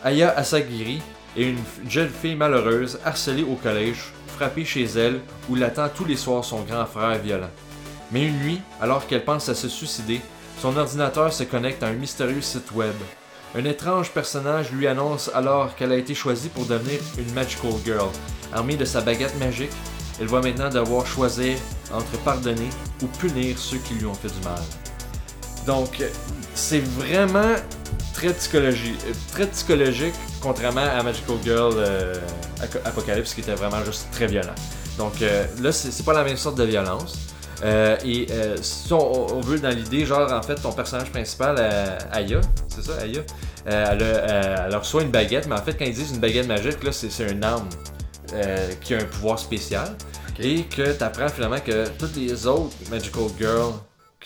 Aya 0.04 0.32
Asagiri 0.38 1.02
est 1.36 1.44
une 1.44 1.60
jeune 1.88 2.10
fille 2.10 2.36
malheureuse, 2.36 3.00
harcelée 3.04 3.44
au 3.44 3.56
collège, 3.56 4.14
frappée 4.28 4.64
chez 4.64 4.86
elle, 4.86 5.20
où 5.50 5.56
l'attend 5.56 5.90
tous 5.90 6.06
les 6.06 6.16
soirs 6.16 6.46
son 6.46 6.62
grand 6.62 6.86
frère 6.86 7.20
violent. 7.20 7.50
Mais 8.12 8.26
une 8.26 8.40
nuit, 8.40 8.62
alors 8.80 9.06
qu'elle 9.06 9.26
pense 9.26 9.50
à 9.50 9.56
se 9.56 9.68
suicider, 9.68 10.22
son 10.62 10.78
ordinateur 10.78 11.34
se 11.34 11.44
connecte 11.44 11.84
à 11.84 11.88
un 11.88 11.94
mystérieux 11.94 12.42
site 12.42 12.72
web. 12.72 12.96
Un 13.56 13.66
étrange 13.66 14.12
personnage 14.12 14.72
lui 14.72 14.88
annonce 14.88 15.30
alors 15.34 15.76
qu'elle 15.76 15.92
a 15.92 15.98
été 15.98 16.16
choisie 16.16 16.50
pour 16.50 16.66
devenir 16.66 17.00
une 17.18 17.34
Magical 17.34 17.74
Girl. 17.84 18.10
Armée 18.54 18.78
de 18.78 18.86
sa 18.86 19.02
baguette 19.02 19.38
magique, 19.38 19.72
elle 20.22 20.28
va 20.28 20.40
maintenant 20.40 20.70
devoir 20.70 21.06
choisir 21.06 21.58
entre 21.94 22.18
pardonner 22.24 22.70
ou 23.04 23.08
punir 23.08 23.58
ceux 23.58 23.80
qui 23.80 23.96
lui 23.96 24.06
ont 24.06 24.14
fait 24.14 24.30
du 24.30 24.46
mal. 24.46 24.62
Donc, 25.66 26.02
c'est 26.54 26.80
vraiment 26.80 27.56
très, 28.20 28.34
psychologie, 28.34 28.96
euh, 29.08 29.14
très 29.32 29.48
psychologique, 29.48 30.14
contrairement 30.42 30.82
à 30.82 31.02
Magical 31.04 31.38
Girl 31.44 31.74
euh, 31.78 32.14
Apocalypse, 32.84 33.34
qui 33.34 33.42
était 33.42 33.54
vraiment 33.54 33.84
juste 33.86 34.08
très 34.12 34.28
violent. 34.28 34.56
Donc 34.98 35.22
euh, 35.22 35.46
là, 35.62 35.72
c'est 35.72 36.04
pas 36.04 36.14
la 36.14 36.24
même 36.24 36.36
sorte 36.36 36.58
de 36.58 36.66
violence. 36.66 37.18
Euh, 37.64 37.98
et 38.06 38.28
si 38.62 38.92
on, 38.94 39.36
on 39.36 39.42
veut 39.42 39.60
dans 39.60 39.70
l'idée, 39.70 40.06
genre 40.06 40.32
en 40.32 40.42
fait, 40.42 40.56
ton 40.56 40.72
personnage 40.72 41.12
principal, 41.12 41.58
Aya, 42.12 42.42
c'est 42.68 42.84
ça, 42.84 42.94
Aya, 43.02 43.22
elle, 43.66 44.76
reçoit 44.76 45.04
une 45.04 45.12
baguette, 45.12 45.48
mais 45.48 45.56
en 45.56 45.64
fait, 45.64 45.74
quand 45.78 45.86
ils 45.86 45.94
disent 45.94 46.12
une 46.12 46.20
baguette 46.20 46.48
magique, 46.48 46.84
là, 46.84 46.92
c'est 46.92 47.32
une 47.32 47.44
arme 47.44 47.68
qui 48.82 48.96
a 48.96 48.98
un 48.98 49.06
pouvoir 49.06 49.40
spécial. 49.40 49.96
Et 50.42 50.64
que 50.64 50.98
tu 50.98 51.04
apprends 51.04 51.28
finalement 51.28 51.60
que 51.60 51.90
toutes 51.98 52.16
les 52.16 52.48
autres 52.48 52.74
Magical 52.90 53.24
Girls 53.38 53.74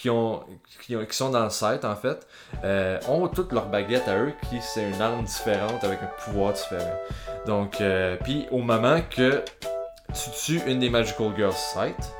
qui, 0.04 0.10
ont, 0.10 0.44
qui, 0.82 0.98
ont- 0.98 1.06
qui 1.06 1.16
sont 1.16 1.30
dans 1.30 1.46
le 1.46 1.50
site, 1.50 1.86
en 1.86 1.96
fait, 1.96 2.28
euh, 2.66 3.00
ont 3.08 3.30
toutes 3.30 3.54
leurs 3.54 3.68
baguettes 3.68 4.10
à 4.10 4.18
eux, 4.18 4.34
qui 4.50 4.60
c'est 4.62 4.84
une 4.84 5.02
arme 5.02 5.24
différente 5.24 5.82
avec 5.82 6.00
un 6.04 6.10
pouvoir 6.26 6.52
différent. 6.52 6.92
Donc, 7.48 7.80
euh, 7.80 8.18
puis 8.22 8.46
au 8.52 8.58
moment 8.58 9.00
que 9.10 9.42
tu 10.13 10.30
tues 10.32 10.62
une 10.68 10.80
des 10.80 10.89
Magical 10.89 11.32
Girls 11.38 11.54
site, 11.54 12.12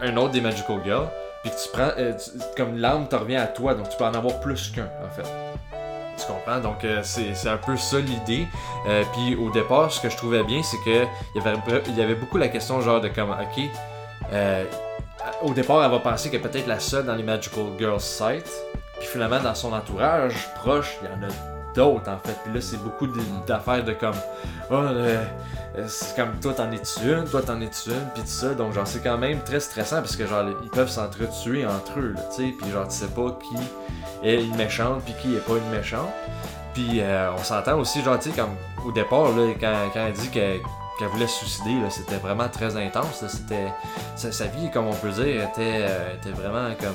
un 0.00 0.16
autre 0.16 0.32
des 0.32 0.40
Magical 0.40 0.80
Girls, 0.84 1.06
puis 1.44 1.52
tu 1.52 1.68
prends, 1.72 1.92
euh, 1.98 2.14
comme 2.56 2.78
l'arme 2.78 3.06
te 3.06 3.14
revient 3.14 3.36
à 3.36 3.46
toi, 3.46 3.74
donc 3.74 3.88
tu 3.90 3.96
peux 3.96 4.04
en 4.04 4.14
avoir 4.14 4.40
plus 4.40 4.72
qu'un, 4.72 4.88
en 5.06 5.10
fait. 5.10 5.28
Tu 6.18 6.26
comprends? 6.26 6.58
Donc, 6.58 6.82
euh, 6.84 7.00
c'est 7.04 7.48
un 7.48 7.58
peu 7.58 7.76
ça 7.76 7.98
l'idée. 8.00 8.48
Euh, 8.88 9.04
puis 9.12 9.36
au 9.36 9.50
départ, 9.50 9.92
ce 9.92 10.00
que 10.00 10.08
je 10.10 10.16
trouvais 10.16 10.42
bien, 10.42 10.64
c'est 10.64 10.78
que 10.78 11.04
il 11.36 11.96
y 11.96 12.02
avait 12.02 12.16
beaucoup 12.16 12.38
la 12.38 12.48
question 12.48 12.80
genre 12.80 13.00
de 13.00 13.08
comme, 13.08 13.30
ok, 13.30 13.64
euh, 14.32 14.64
au 15.42 15.52
départ, 15.52 15.84
elle 15.84 15.90
va 15.90 15.98
penser 15.98 16.30
qu'elle 16.30 16.40
est 16.40 16.48
peut-être 16.48 16.66
la 16.66 16.80
seule 16.80 17.06
dans 17.06 17.14
les 17.14 17.22
Magical 17.22 17.64
Girls 17.78 18.00
site. 18.00 18.50
Puis 18.98 19.08
finalement, 19.08 19.40
dans 19.40 19.54
son 19.54 19.72
entourage 19.72 20.52
proche, 20.54 20.96
il 21.02 21.08
y 21.08 21.10
en 21.10 21.28
a 21.28 21.32
d'autres 21.74 22.10
en 22.10 22.18
fait. 22.18 22.36
Puis 22.44 22.54
là, 22.54 22.60
c'est 22.60 22.82
beaucoup 22.82 23.06
d'affaires 23.46 23.84
de 23.84 23.92
comme, 23.92 24.14
oh, 24.70 24.74
euh, 24.74 25.24
c'est 25.86 26.14
comme 26.16 26.38
toi 26.40 26.52
t'en 26.54 26.70
es-tu 26.70 27.12
une, 27.12 27.24
toi 27.24 27.42
t'en 27.42 27.60
es-tu 27.60 27.90
une, 27.90 28.08
puis 28.14 28.22
tout 28.22 28.28
ça. 28.28 28.54
Donc, 28.54 28.72
genre, 28.72 28.86
c'est 28.86 29.02
quand 29.02 29.18
même 29.18 29.40
très 29.42 29.60
stressant 29.60 29.96
parce 29.96 30.16
que 30.16 30.26
genre, 30.26 30.44
ils 30.62 30.70
peuvent 30.70 30.90
s'entretuer 30.90 31.66
entre 31.66 31.98
eux, 31.98 32.14
tu 32.30 32.36
sais. 32.36 32.54
Puis 32.58 32.70
genre, 32.70 32.88
tu 32.88 32.94
sais 32.94 33.08
pas 33.08 33.38
qui 33.42 34.26
est 34.26 34.42
une 34.42 34.56
méchante, 34.56 35.02
puis 35.04 35.14
qui 35.20 35.34
est 35.34 35.44
pas 35.44 35.54
une 35.54 35.76
méchante. 35.76 36.10
Puis 36.72 37.00
euh, 37.00 37.32
on 37.32 37.42
s'entend 37.42 37.78
aussi, 37.78 38.02
genre, 38.02 38.18
tu 38.18 38.30
sais, 38.30 38.36
comme 38.36 38.54
au 38.86 38.92
départ, 38.92 39.30
là, 39.30 39.52
quand, 39.60 39.90
quand 39.92 40.06
elle 40.06 40.12
dit 40.12 40.28
qu'elle 40.28 40.60
qu'elle 40.98 41.08
voulait 41.08 41.26
se 41.26 41.38
suicider, 41.40 41.74
c'était 41.90 42.16
vraiment 42.16 42.48
très 42.48 42.76
intense. 42.76 43.24
C'était, 43.28 43.68
sa, 44.16 44.30
sa 44.32 44.46
vie, 44.46 44.70
comme 44.72 44.86
on 44.86 44.94
peut 44.94 45.10
dire, 45.10 45.44
était, 45.44 45.52
euh, 45.82 46.14
était 46.14 46.30
vraiment 46.30 46.74
comme 46.80 46.94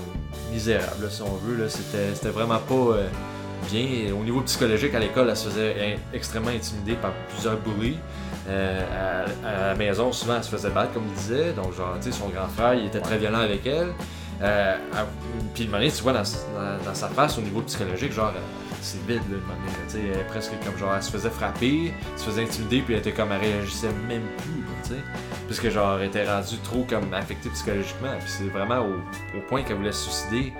misérable, 0.51 1.03
là, 1.03 1.09
si 1.09 1.21
on 1.21 1.35
veut. 1.43 1.67
C'était, 1.69 2.29
vraiment 2.29 2.59
pas 2.59 2.73
euh, 2.73 3.07
bien. 3.69 4.13
Au 4.13 4.23
niveau 4.23 4.41
psychologique, 4.41 4.93
à 4.95 4.99
l'école, 4.99 5.29
elle 5.29 5.37
se 5.37 5.49
faisait 5.49 5.99
extrêmement 6.13 6.49
intimidée 6.51 6.95
par 6.95 7.11
plusieurs 7.29 7.57
bullies. 7.57 7.97
Euh, 8.47 9.25
à, 9.43 9.47
à 9.47 9.67
la 9.69 9.75
maison, 9.75 10.11
souvent, 10.11 10.37
elle 10.37 10.43
se 10.43 10.49
faisait 10.49 10.69
battre, 10.69 10.93
comme 10.93 11.03
il 11.07 11.13
disait. 11.13 11.51
Donc, 11.53 11.75
genre, 11.75 11.93
tu 12.01 12.11
sais, 12.11 12.17
son 12.17 12.29
grand 12.29 12.47
frère, 12.47 12.73
il 12.75 12.85
était 12.87 13.01
très 13.01 13.17
violent 13.17 13.39
avec 13.41 13.65
elle. 13.67 13.89
Euh, 14.41 14.77
puis, 15.53 15.65
une 15.65 15.71
manière, 15.71 15.91
tu 15.93 16.01
vois, 16.01 16.13
dans, 16.13 16.21
dans- 16.23 16.83
dans 16.85 16.95
sa 16.95 17.09
face, 17.09 17.37
au 17.37 17.41
niveau 17.41 17.61
psychologique, 17.61 18.13
genre, 18.13 18.31
c'est 18.81 19.05
vide, 19.05 19.21
là, 19.31 19.37
tu 19.87 19.93
sais, 19.93 19.99
elle 20.13 20.25
presque 20.27 20.51
comme 20.63 20.77
genre, 20.77 20.95
elle 20.95 21.03
se 21.03 21.11
faisait 21.11 21.29
frapper, 21.29 21.93
elle 22.11 22.19
se 22.19 22.25
faisait 22.25 22.43
intimider, 22.43 22.81
puis 22.81 22.93
elle 22.93 22.99
était 22.99 23.11
comme, 23.11 23.31
elle 23.31 23.41
réagissait 23.41 23.91
même 24.07 24.27
plus, 24.37 24.63
tu 24.83 25.53
sais. 25.53 25.71
Genre, 25.71 25.99
elle 25.99 26.07
était 26.07 26.29
rendue 26.29 26.57
trop, 26.63 26.85
comme, 26.89 27.13
affectée 27.13 27.49
psychologiquement. 27.49 28.13
Puis, 28.19 28.29
c'est 28.29 28.49
vraiment 28.49 28.79
au, 28.79 28.93
au 29.37 29.41
point 29.47 29.63
qu'elle 29.63 29.77
voulait 29.77 29.91
se 29.91 30.09
suicider 30.09 30.53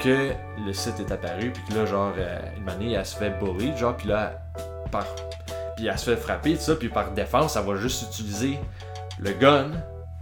que 0.00 0.32
le 0.64 0.72
site 0.72 1.00
est 1.00 1.12
apparu, 1.12 1.50
puis 1.50 1.62
que 1.68 1.74
là, 1.74 1.86
genre, 1.86 2.12
euh, 2.18 2.38
une 2.56 2.64
manière, 2.64 3.00
elle 3.00 3.06
se 3.06 3.16
fait 3.16 3.30
bully, 3.38 3.76
genre, 3.76 3.96
puis 3.96 4.08
là, 4.08 4.40
par. 4.90 5.04
Puis 5.76 5.86
elle 5.86 5.98
se 5.98 6.10
fait 6.10 6.16
frapper, 6.16 6.54
tout 6.54 6.62
ça, 6.62 6.74
puis 6.74 6.88
par 6.88 7.12
défense, 7.12 7.56
elle 7.56 7.64
va 7.64 7.76
juste 7.76 8.02
utiliser 8.10 8.58
le 9.20 9.32
gun 9.32 9.70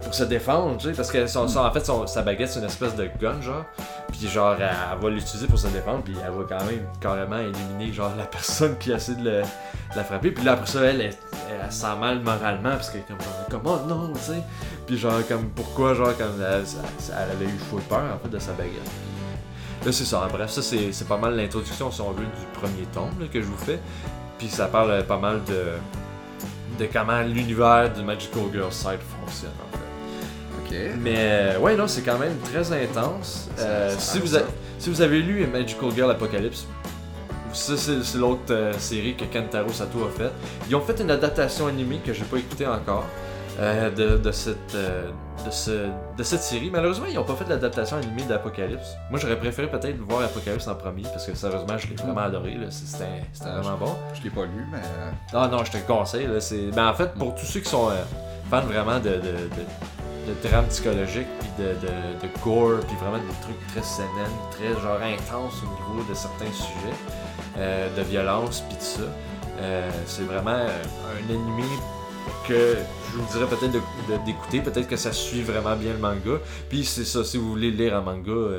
pour 0.01 0.13
se 0.13 0.23
défendre, 0.23 0.77
tu 0.77 0.87
sais, 0.89 0.93
parce 0.93 1.11
que 1.11 1.25
son, 1.27 1.47
son- 1.47 1.59
en 1.59 1.71
fait, 1.71 1.85
son- 1.85 2.05
sa 2.07 2.21
baguette, 2.21 2.49
c'est 2.49 2.59
une 2.59 2.65
espèce 2.65 2.95
de 2.95 3.09
gun, 3.19 3.41
genre. 3.41 3.65
Puis 4.09 4.27
genre, 4.27 4.53
elle, 4.59 4.69
elle 4.93 4.99
va 5.01 5.09
l'utiliser 5.09 5.47
pour 5.47 5.57
se 5.59 5.67
défendre, 5.67 6.03
puis 6.03 6.15
elle 6.23 6.31
va 6.31 6.43
quand 6.47 6.65
même 6.65 6.85
carrément 7.01 7.39
éliminer, 7.39 7.91
genre, 7.91 8.11
la 8.17 8.25
personne 8.25 8.77
qui 8.77 8.91
essaie 8.91 9.15
de, 9.15 9.23
le- 9.23 9.41
de 9.41 9.95
la 9.95 10.03
frapper. 10.03 10.31
Puis 10.31 10.43
là, 10.45 10.53
après 10.53 10.67
ça, 10.67 10.81
elle, 10.83 11.01
elle, 11.01 11.15
elle 11.63 11.71
se 11.71 11.79
sent 11.81 11.95
mal 11.99 12.19
moralement, 12.21 12.69
parce 12.71 12.89
qu'elle 12.91 13.01
est 13.01 13.07
comme, 13.07 13.19
genre, 13.21 13.47
comme, 13.49 13.61
oh 13.65 13.79
non, 13.87 14.13
tu 14.13 14.19
sais. 14.19 14.43
Puis 14.85 14.97
genre, 14.97 15.19
comme, 15.27 15.49
pourquoi, 15.49 15.93
genre, 15.95 16.15
comme, 16.17 16.41
elle, 16.41 17.31
avait 17.31 17.45
eu 17.45 17.57
full 17.69 17.81
peur, 17.81 18.03
en 18.15 18.19
fait, 18.19 18.29
de 18.29 18.39
sa 18.39 18.51
baguette. 18.53 18.89
Là, 19.85 19.91
c'est 19.91 20.05
ça. 20.05 20.27
Bref, 20.31 20.49
ça, 20.49 20.61
c'est 20.61 20.91
c'est 20.91 21.07
pas 21.07 21.17
mal 21.17 21.35
l'introduction, 21.35 21.91
si 21.91 22.01
on 22.01 22.11
veut, 22.11 22.23
du 22.25 22.45
premier 22.59 22.85
tome 22.93 23.11
là, 23.19 23.25
que 23.31 23.41
je 23.41 23.45
vous 23.47 23.57
fais. 23.57 23.79
Puis 24.37 24.47
ça 24.49 24.67
parle 24.67 24.91
euh, 24.91 25.03
pas 25.03 25.17
mal 25.17 25.41
de, 25.45 25.73
de 26.79 26.89
comment 26.91 27.21
l'univers 27.21 27.91
du 27.93 28.03
Magical 28.03 28.43
Girl 28.53 28.71
Side 28.71 28.99
fonctionne, 29.19 29.51
en 29.71 29.76
fait. 29.76 29.76
Mais 30.99 31.15
euh, 31.17 31.59
ouais, 31.59 31.75
non, 31.75 31.87
c'est 31.87 32.01
quand 32.01 32.17
même 32.17 32.35
très 32.51 32.71
intense. 32.71 33.49
Euh, 33.59 33.91
ça 33.93 33.99
si, 33.99 34.19
vous 34.19 34.27
ça. 34.27 34.39
a- 34.39 34.41
si 34.79 34.89
vous 34.89 35.01
avez 35.01 35.21
lu 35.21 35.45
Magical 35.47 35.91
Girl 35.95 36.11
Apocalypse, 36.11 36.65
ça 37.53 37.73
c'est 37.77 38.17
l'autre 38.17 38.41
euh, 38.51 38.73
série 38.77 39.15
que 39.15 39.23
Kentaro 39.25 39.69
Sato 39.69 40.05
a 40.05 40.09
fait. 40.09 40.31
Ils 40.69 40.75
ont 40.75 40.81
fait 40.81 40.99
une 41.01 41.11
adaptation 41.11 41.67
animée 41.67 41.99
que 42.05 42.13
j'ai 42.13 42.25
pas 42.25 42.37
écoutée 42.37 42.67
encore 42.67 43.05
euh, 43.59 43.89
de, 43.89 44.17
de 44.17 44.31
cette, 44.31 44.75
de, 44.75 45.49
ce, 45.51 45.87
de 46.17 46.23
cette 46.23 46.41
série. 46.41 46.69
Malheureusement, 46.69 47.07
ils 47.09 47.17
ont 47.17 47.23
pas 47.23 47.35
fait 47.35 47.47
l'adaptation 47.49 47.97
animée 47.97 48.23
d'Apocalypse. 48.23 48.95
Moi, 49.09 49.19
j'aurais 49.19 49.39
préféré 49.39 49.67
peut-être 49.69 49.97
voir 50.07 50.21
Apocalypse 50.23 50.67
en 50.67 50.75
premier 50.75 51.03
parce 51.03 51.25
que 51.25 51.33
sérieusement, 51.35 51.77
je 51.77 51.87
l'ai 51.87 51.95
vraiment 51.95 52.21
adoré. 52.21 52.53
là. 52.55 52.67
C'était 52.69 53.05
vraiment 53.49 53.77
bon. 53.77 53.95
Je 54.13 54.21
l'ai 54.23 54.29
pas 54.29 54.43
lu, 54.43 54.65
mais. 54.71 54.79
Ah 55.33 55.47
non, 55.51 55.63
je 55.63 55.71
te 55.71 55.77
le 55.77 55.83
conseille. 55.83 56.27
Là. 56.27 56.37
Ben, 56.75 56.87
en 56.89 56.93
fait, 56.93 57.13
pour 57.13 57.33
tous 57.33 57.45
ceux 57.45 57.61
qui 57.61 57.69
sont 57.69 57.89
fans 58.51 58.61
vraiment 58.61 58.99
de, 58.99 59.19
de, 60.27 60.47
drame 60.47 60.67
psychologique, 60.67 61.27
puis 61.39 61.49
de, 61.57 61.69
de, 61.73 62.43
gore, 62.43 62.79
puis 62.87 62.95
vraiment 62.97 63.17
des 63.17 63.41
trucs 63.41 63.67
très 63.67 63.83
sénènes, 63.83 64.37
très 64.51 64.79
genre 64.81 65.01
intenses 65.01 65.61
au 65.63 65.93
niveau 65.93 66.03
de 66.07 66.13
certains 66.13 66.51
sujets, 66.51 66.97
euh, 67.57 67.95
de 67.95 68.01
violence, 68.03 68.63
puis 68.67 68.77
tout 68.77 68.83
ça, 68.83 69.01
euh, 69.59 69.89
c'est 70.05 70.23
vraiment 70.23 70.51
euh, 70.51 70.83
un 71.13 71.29
animé 71.33 71.67
que 72.47 72.75
je 73.11 73.17
vous 73.17 73.31
dirais 73.31 73.47
peut-être 73.47 74.23
d'écouter, 74.25 74.61
peut-être 74.61 74.87
que 74.87 74.95
ça 74.95 75.11
suit 75.11 75.41
vraiment 75.41 75.75
bien 75.75 75.93
le 75.93 75.99
manga. 75.99 76.39
Puis 76.69 76.83
c'est 76.83 77.05
ça, 77.05 77.23
si 77.23 77.37
vous 77.37 77.49
voulez 77.49 77.71
lire 77.71 77.95
un 77.95 78.01
manga, 78.01 78.51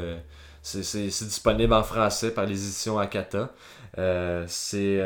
c'est, 0.62 0.80
disponible 0.82 1.72
en 1.72 1.82
français 1.82 2.30
par 2.30 2.46
les 2.46 2.62
éditions 2.62 2.98
Akata. 2.98 3.50
C'est 4.46 5.00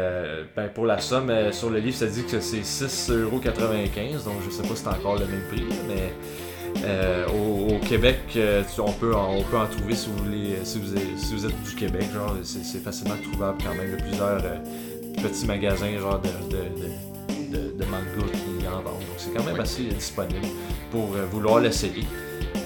ben 0.57 0.68
pour 0.75 0.87
la 0.87 1.01
somme 1.01 1.33
sur 1.53 1.70
le 1.70 1.79
livre 1.81 1.96
ça 1.96 2.07
dit 2.07 2.25
que 2.25 2.40
c'est 2.40 2.61
6,95€ 2.61 4.25
donc 4.25 4.35
je 4.44 4.51
sais 4.51 4.62
pas 4.62 4.77
si 4.77 4.83
c'est 4.83 4.88
encore 4.88 5.18
le 5.18 5.27
même 5.27 5.46
prix 5.48 5.64
mais 5.88 6.12
euh, 6.85 7.26
au, 7.28 7.74
au 7.74 7.78
Québec 7.78 8.18
euh, 8.37 8.62
tu- 8.74 8.80
on 8.80 8.92
peut 8.92 9.14
en, 9.14 9.37
on 9.37 9.42
peut 9.42 9.56
en 9.56 9.66
trouver 9.66 9.94
si 9.94 10.08
vous 10.08 10.24
voulez 10.24 10.56
si 10.64 10.78
vous 10.78 10.94
êtes, 10.94 11.18
si 11.18 11.35
vous 11.35 11.46
êtes 11.46 11.62
du 11.62 11.74
Québec 11.74 12.04
genre 12.14 12.35
c'est, 12.42 12.64
c'est 12.64 12.78
facilement 12.82 13.16
trouvable 13.30 13.58
quand 13.64 13.74
même. 13.74 13.88
Il 13.88 13.98
y 13.98 14.00
a 14.02 14.04
plusieurs 14.08 14.44
euh, 14.44 15.22
petits 15.22 15.46
magasins 15.46 15.98
genre 15.98 16.20
de, 16.20 16.28
de, 16.56 16.62
de, 16.62 17.56
de- 17.56 17.72
de 17.78 17.85
manga 17.85 18.32
qui 18.32 18.66
en 18.66 18.76
vendent. 18.82 18.85
Donc 18.85 19.16
c'est 19.18 19.30
quand 19.32 19.44
même 19.44 19.61
assez 19.61 19.85
disponible 19.85 20.46
pour 20.90 21.06
vouloir 21.30 21.61
l'essayer. 21.61 22.04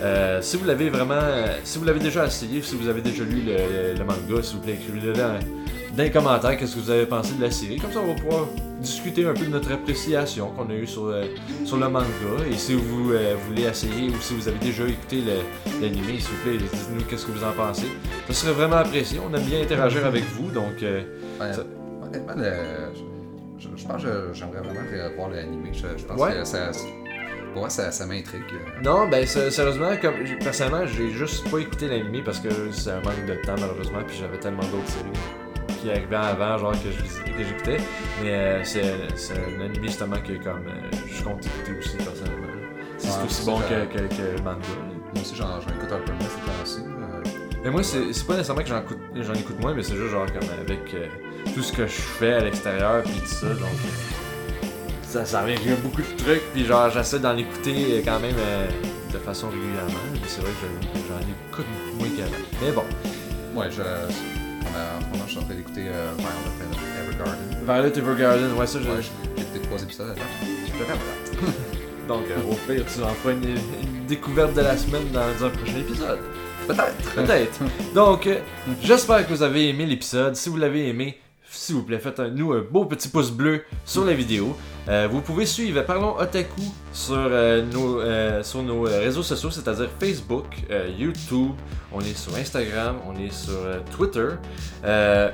Euh, 0.03 0.41
si 0.43 0.57
vous 0.57 0.65
l'avez 0.67 0.91
vraiment, 0.91 1.21
si 1.65 1.79
vous 1.79 1.85
l'avez 1.85 2.01
déjà 2.01 2.27
essayé, 2.27 2.61
si 2.63 2.75
vous 2.77 2.89
avez 2.89 3.01
déjà 3.01 3.25
lu 3.25 3.43
le, 3.47 3.95
le 3.99 4.05
manga, 4.05 4.43
s'il 4.43 4.57
vous 4.57 4.63
plaît, 4.63 4.75
écrivez-le 4.75 5.13
dans, 5.15 5.39
dans 5.95 6.03
les 6.03 6.11
commentaires 6.11 6.57
qu'est-ce 6.57 6.75
que 6.77 6.81
vous 6.81 6.91
avez 6.91 7.07
pensé 7.07 7.35
de 7.35 7.43
la 7.43 7.51
série? 7.51 7.77
Comme 7.79 7.93
ça, 7.93 8.01
on 8.01 8.07
va 8.09 8.15
pouvoir 8.15 8.47
discuter 8.81 9.25
un 9.27 9.33
peu 9.35 9.45
de 9.47 9.51
notre 9.51 9.73
appréciation 9.73 10.51
qu'on 10.51 10.69
a 10.71 10.75
eue 10.75 10.87
sur, 10.87 11.07
euh, 11.07 11.25
sur 11.65 11.77
le 11.79 11.89
manga. 11.89 12.07
Et 12.51 12.55
si 12.55 12.75
vous 12.75 13.13
euh, 13.13 13.35
voulez 13.49 13.63
essayer 13.63 14.11
ou 14.11 14.21
si 14.21 14.35
vous 14.35 14.47
avez 14.49 14.59
déjà 14.59 14.85
écouté 14.87 15.23
l'anime, 15.81 16.05
s'il 16.05 16.21
vous 16.21 16.43
plaît, 16.45 16.59
dites-nous 16.59 17.03
qu'est-ce 17.05 17.27
que 17.27 17.33
vous 17.33 17.45
en 17.45 17.53
pensez. 17.53 17.87
Ça 18.29 18.35
serait 18.35 18.53
vraiment 18.53 18.77
apprécié. 18.77 19.19
On 19.21 19.35
aime 19.35 19.45
bien 19.45 19.63
interagir 19.63 20.05
avec 20.05 20.25
vous, 20.25 20.51
donc 20.51 20.83
euh, 20.83 21.03
ouais, 21.41 21.53
Ça- 21.53 21.63
honnêtement, 22.07 22.35
le- 22.37 22.93
je, 23.59 23.69
je- 23.69 23.77
je 23.83 23.87
pense 23.87 24.03
que 24.03 24.31
j'aimerais 24.35 24.61
vraiment 24.61 25.15
voir 25.17 25.31
l'anime. 25.31 25.67
Je, 25.73 25.79
je 25.97 26.05
pense 26.05 26.21
Ouais. 26.21 26.35
que 26.35 26.45
ça. 26.45 26.71
Pour 27.53 27.63
moi, 27.63 27.71
ça, 27.71 27.91
ça 27.91 28.05
m'intrigue. 28.05 28.43
Non, 28.85 29.09
ben 29.09 29.27
sé- 29.27 29.51
sérieusement, 29.51 29.97
comme 30.03 30.13
personnellement, 30.41 30.85
j'ai 30.87 31.09
juste 31.11 31.51
pas 31.51 31.57
écouté 31.59 31.89
l'anime 31.89 32.23
parce 32.23 32.39
que 32.39 32.51
c'est 32.71 32.91
un 32.91 32.97
manque 33.01 33.25
de 33.27 33.35
temps 33.47 33.55
malheureusement, 33.59 34.01
puis 34.07 34.15
j'avais 34.21 34.39
tellement 34.39 34.61
d'autres 34.65 34.89
séries 34.89 35.46
qui 35.87 35.91
arrivaient 35.93 36.17
avant, 36.17 36.59
genre 36.59 36.73
que 36.73 37.43
j'écoutais. 37.45 37.77
Mais 38.23 38.31
euh, 38.35 38.65
c'est 38.65 38.83
un 39.35 39.61
anime 39.61 39.83
justement 39.85 40.17
que 40.17 40.33
comme 40.43 40.67
euh, 40.67 40.97
je 41.09 41.23
compte 41.23 41.47
écouter 41.47 41.79
aussi 41.79 41.97
personnellement. 41.97 42.47
C'est 42.99 43.09
Ouais, 43.09 43.15
aussi 43.27 43.45
bon 43.47 43.59
que, 43.61 43.85
que, 43.93 43.99
que 43.99 44.37
le 44.37 44.43
manga. 44.43 44.59
Moi 45.15 45.23
aussi, 45.23 45.37
j'en 45.37 45.59
écoute 45.61 45.93
un 45.93 45.99
peu 46.01 46.13
moins 46.13 46.29
ces 46.29 46.77
temps-ci. 46.81 46.81
Mais 47.65 47.71
moi, 47.71 47.83
c'est 47.83 48.27
pas 48.27 48.35
nécessairement 48.35 48.63
que 48.63 48.69
j'en 48.69 48.81
écoute, 48.81 48.99
j'en 49.17 49.35
écoute 49.35 49.61
moins, 49.61 49.75
mais 49.75 49.83
c'est 49.83 49.97
juste 49.97 50.11
genre 50.11 50.27
comme 50.27 50.49
avec 50.61 50.95
euh, 50.95 51.07
tout 51.55 51.63
ce 51.63 51.73
que 51.73 51.87
je 51.87 51.93
fais 51.93 52.35
à 52.35 52.41
l'extérieur, 52.41 53.03
puis 53.03 53.19
tout 53.21 53.27
ça, 53.27 53.49
donc 53.49 53.69
ça, 55.03 55.25
ça 55.25 55.43
revient 55.43 55.57
beaucoup 55.83 56.03
de 56.03 56.17
trucs, 56.17 56.43
puis 56.53 56.65
genre 56.65 56.91
j'essaie 56.91 57.19
d'en 57.19 57.37
écouter 57.37 58.03
quand 58.05 58.21
même 58.21 58.37
euh, 58.39 58.67
de 59.13 59.19
façon 59.19 59.49
régulièrement, 59.49 59.91
mais 60.13 60.21
c'est 60.29 60.43
vrai 60.43 60.51
que 60.53 60.67
je- 60.95 61.09
j'en 61.09 61.21
écoute 61.21 61.67
beaucoup 61.91 61.99
moins 62.05 62.17
qu'avant. 62.17 62.45
Mais 62.63 62.73
bon, 62.73 63.61
Ouais, 63.61 63.69
je. 63.71 63.83
A- 64.77 65.01
moment, 65.13 65.25
je 65.27 65.31
suis 65.31 65.39
en 65.41 65.43
train 65.45 65.55
d'écouter 65.55 65.85
euh, 65.89 66.11
Violet 66.19 67.09
Evergarden. 67.09 67.65
Violet 67.65 67.99
Evergarden, 67.99 68.53
ouais, 68.59 68.67
ça, 68.67 68.79
je- 68.81 68.89
Ouais, 68.89 68.97
j'ai 69.03 69.43
écouté 69.43 69.61
trois 69.67 69.83
épisodes 69.83 70.11
à 70.11 70.15
date. 70.15 70.23
Je 70.43 70.71
suis 70.71 70.79
vraiment 70.79 71.01
prête. 71.01 71.55
donc 72.09 72.25
euh, 72.31 72.51
au 72.53 72.55
pire, 72.71 72.85
tu 72.87 73.03
en 73.03 73.09
feras 73.15 73.33
une, 73.33 73.45
une 73.45 74.07
découverte 74.07 74.55
de 74.55 74.61
la 74.61 74.77
semaine 74.77 75.09
dans 75.13 75.45
un 75.45 75.51
prochain 75.51 75.79
épisode. 75.79 76.19
Peut-être. 76.67 77.15
Peut-être. 77.15 77.61
Donc, 77.95 78.27
euh, 78.27 78.39
j'espère 78.83 79.25
que 79.27 79.33
vous 79.33 79.43
avez 79.43 79.69
aimé 79.69 79.87
l'épisode. 79.87 80.35
Si 80.35 80.49
vous 80.49 80.57
l'avez 80.57 80.89
aimé, 80.89 81.19
s'il 81.49 81.77
vous 81.77 81.83
plaît, 81.85 81.99
faites 82.01 82.19
un- 82.19 82.29
nous 82.29 82.53
un 82.53 82.61
beau 82.63 82.85
petit 82.87 83.09
pouce 83.09 83.31
bleu 83.31 83.63
sur 83.85 84.05
la 84.05 84.15
vidéo. 84.15 84.57
Euh, 84.89 85.09
vous 85.11 85.21
pouvez 85.21 85.47
suivre 85.47 85.83
Parlons 85.83 86.17
Otaku 86.17 86.63
sur, 86.93 87.17
euh, 87.17 87.65
nos, 87.73 88.01
euh, 88.01 88.43
sur 88.45 88.63
nos 88.63 88.83
réseaux 88.83 89.25
sociaux, 89.25 89.51
c'est-à-dire 89.51 89.89
Facebook, 89.99 90.47
YouTube, 90.97 91.51
on 91.93 92.01
est 92.01 92.17
sur 92.17 92.35
Instagram, 92.37 92.97
on 93.07 93.19
est 93.19 93.33
sur 93.33 93.59
Twitter. 93.97 94.29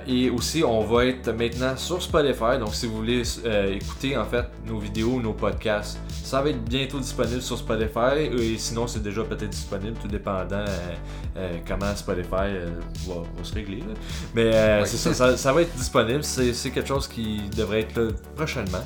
Et 0.07 0.31
aussi, 0.31 0.65
on 0.65 0.81
va 0.85 1.07
être 1.07 1.31
maintenant 1.33 1.77
sur 1.77 2.01
Spotify. 2.03 2.59
Donc, 2.59 2.75
si 2.75 2.87
vous 2.87 2.97
voulez 2.97 3.23
écouter 3.71 4.17
en 4.17 4.25
fait 4.25 4.47
nos 4.67 4.79
vidéos, 4.79 5.21
nos 5.21 5.33
podcasts, 5.33 5.99
ça 6.25 6.41
va 6.41 6.51
être 6.51 6.63
bientôt 6.65 6.99
disponible 6.99 7.43
sur 7.43 7.59
Spotify. 7.59 8.31
Et 8.39 8.57
sinon, 8.59 8.87
c'est 8.87 9.03
déjà 9.03 9.23
peut-être 9.23 9.51
disponible, 9.51 9.97
tout 10.01 10.09
dépendant 10.09 10.65
comment 11.67 11.95
Spotify 11.95 12.29
va, 13.07 13.15
va 13.37 13.45
se 13.45 13.55
régler. 13.55 13.79
là. 13.81 13.95
Mais 14.35 14.81
Oui. 14.83 14.87
c'est 14.89 14.97
ça, 14.97 15.13
ça, 15.15 15.37
ça 15.37 15.53
va 15.53 15.63
être 15.63 15.75
disponible. 15.77 16.23
C'est 16.25 16.53
c'est 16.55 16.71
quelque 16.71 16.89
chose 16.89 17.09
qui 17.09 17.43
devrait 17.57 17.81
être 17.81 17.97
là 18.01 18.09
prochainement. 18.37 18.85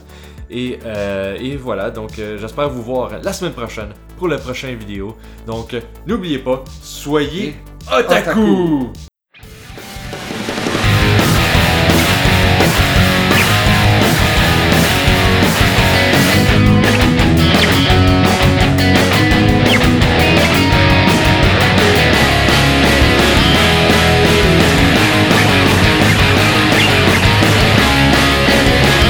Et, 0.51 0.79
euh, 0.85 1.37
et 1.41 1.57
voilà, 1.57 1.91
donc 1.91 2.19
euh, 2.19 2.39
j'espère 2.39 2.69
vous 2.69 2.83
voir 2.83 3.11
la 3.23 3.33
semaine 3.33 3.53
prochaine 3.53 3.91
pour 4.17 4.29
la 4.29 4.39
prochaine 4.39 4.77
vidéo. 4.77 5.17
Donc, 5.47 5.75
euh, 5.75 5.81
n'oubliez 6.07 6.39
pas, 6.39 6.63
soyez 6.83 7.57
otaku! 7.93 8.41
Otaku! 8.41 8.93